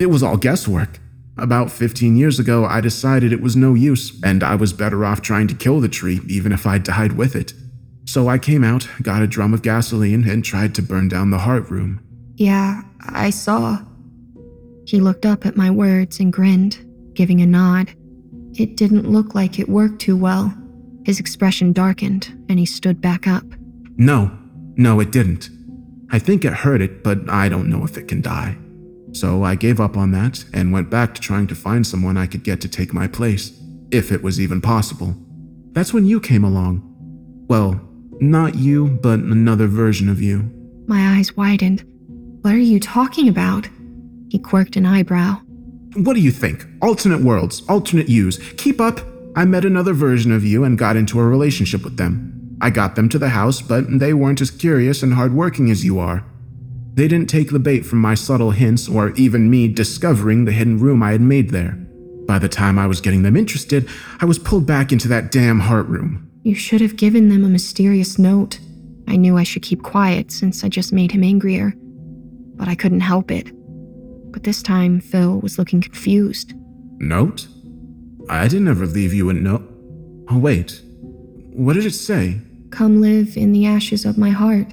[0.00, 0.98] It was all guesswork.
[1.36, 5.20] About 15 years ago, I decided it was no use, and I was better off
[5.20, 7.52] trying to kill the tree, even if I died with it.
[8.04, 11.38] So I came out, got a drum of gasoline, and tried to burn down the
[11.38, 12.00] heart room.
[12.36, 13.80] Yeah, I saw.
[14.86, 17.92] He looked up at my words and grinned, giving a nod.
[18.52, 20.54] It didn't look like it worked too well.
[21.04, 23.44] His expression darkened, and he stood back up.
[23.96, 24.30] No,
[24.76, 25.50] no, it didn't.
[26.12, 28.56] I think it hurt it, but I don't know if it can die.
[29.14, 32.26] So I gave up on that and went back to trying to find someone I
[32.26, 33.52] could get to take my place,
[33.92, 35.16] if it was even possible.
[35.72, 36.82] That's when you came along.
[37.48, 37.80] Well,
[38.20, 40.50] not you, but another version of you.
[40.86, 41.84] My eyes widened.
[42.42, 43.68] What are you talking about?
[44.30, 45.40] He quirked an eyebrow.
[45.94, 46.66] What do you think?
[46.82, 48.38] Alternate worlds, alternate yous.
[48.54, 49.00] Keep up.
[49.36, 52.56] I met another version of you and got into a relationship with them.
[52.60, 55.98] I got them to the house, but they weren't as curious and hardworking as you
[56.00, 56.24] are.
[56.94, 60.78] They didn't take the bait from my subtle hints or even me discovering the hidden
[60.78, 61.72] room I had made there.
[62.26, 63.88] By the time I was getting them interested,
[64.20, 66.30] I was pulled back into that damn heart room.
[66.44, 68.60] You should have given them a mysterious note.
[69.08, 71.74] I knew I should keep quiet since I just made him angrier,
[72.54, 73.50] but I couldn't help it.
[74.30, 76.54] But this time, Phil was looking confused.
[76.98, 77.48] Note?
[78.28, 79.68] I didn't ever leave you a note.
[80.30, 80.80] Oh, wait.
[81.52, 82.40] What did it say?
[82.70, 84.72] Come live in the ashes of my heart.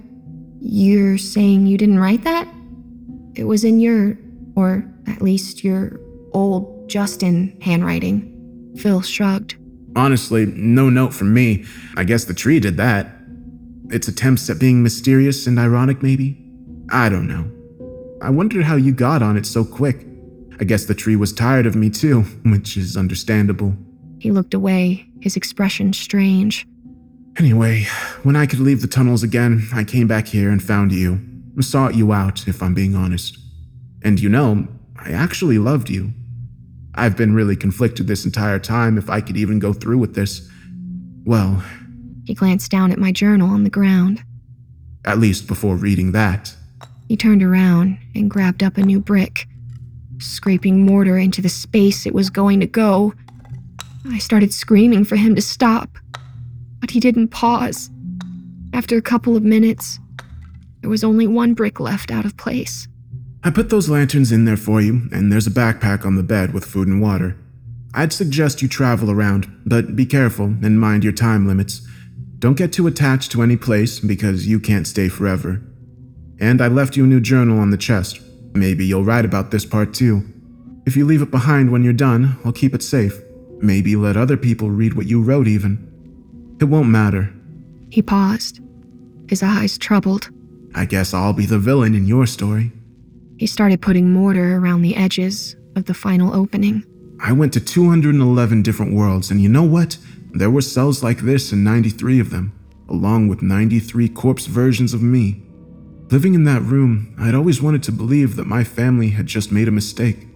[0.64, 2.48] You're saying you didn't write that?
[3.36, 4.18] It was in your,
[4.56, 6.00] or at least your
[6.34, 8.76] old Justin handwriting.
[8.78, 9.56] Phil shrugged.
[9.96, 11.66] Honestly, no note from me.
[11.98, 13.08] I guess the tree did that.
[13.90, 16.38] Its attempts at being mysterious and ironic, maybe?
[16.92, 17.50] I don't know.
[18.22, 20.06] I wondered how you got on it so quick.
[20.60, 23.76] I guess the tree was tired of me too, which is understandable.
[24.20, 26.68] He looked away, his expression strange.
[27.38, 27.86] Anyway,
[28.24, 31.20] when I could leave the tunnels again, I came back here and found you.
[31.60, 33.38] Sought you out, if I'm being honest.
[34.04, 34.68] And you know,
[34.98, 36.12] I actually loved you.
[36.96, 40.50] I've been really conflicted this entire time if I could even go through with this.
[41.24, 41.64] Well,
[42.26, 44.24] He glanced down at my journal on the ground.
[45.06, 46.56] at least before reading that.
[47.08, 49.48] He turned around and grabbed up a new brick,
[50.20, 53.14] scraping mortar into the space it was going to go.
[54.08, 55.98] I started screaming for him to stop,
[56.82, 57.90] but he didn't pause.
[58.74, 60.00] After a couple of minutes,
[60.82, 62.88] there was only one brick left out of place.
[63.44, 66.54] I put those lanterns in there for you, and there's a backpack on the bed
[66.54, 67.38] with food and water.
[67.94, 71.82] I'd suggest you travel around, but be careful and mind your time limits.
[72.40, 75.62] Don't get too attached to any place because you can't stay forever.
[76.40, 78.22] And I left you a new journal on the chest.
[78.54, 80.24] Maybe you'll write about this part too.
[80.86, 83.22] If you leave it behind when you're done, I'll keep it safe.
[83.60, 85.91] Maybe let other people read what you wrote, even.
[86.62, 87.34] It won't matter.
[87.90, 88.62] He paused,
[89.28, 90.30] his eyes troubled.
[90.76, 92.72] I guess I'll be the villain in your story.
[93.38, 96.86] He started putting mortar around the edges of the final opening.
[97.20, 99.98] I went to 211 different worlds, and you know what?
[100.34, 102.54] There were cells like this in 93 of them,
[102.88, 105.42] along with 93 corpse versions of me.
[106.12, 109.68] Living in that room, I'd always wanted to believe that my family had just made
[109.68, 110.28] a mistake,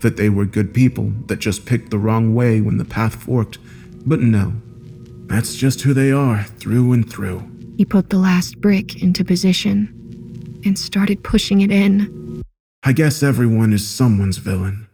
[0.00, 3.58] that they were good people that just picked the wrong way when the path forked.
[4.04, 4.54] But no,
[5.28, 7.48] that's just who they are through and through.
[7.76, 12.42] He put the last brick into position and started pushing it in.
[12.82, 14.87] I guess everyone is someone's villain.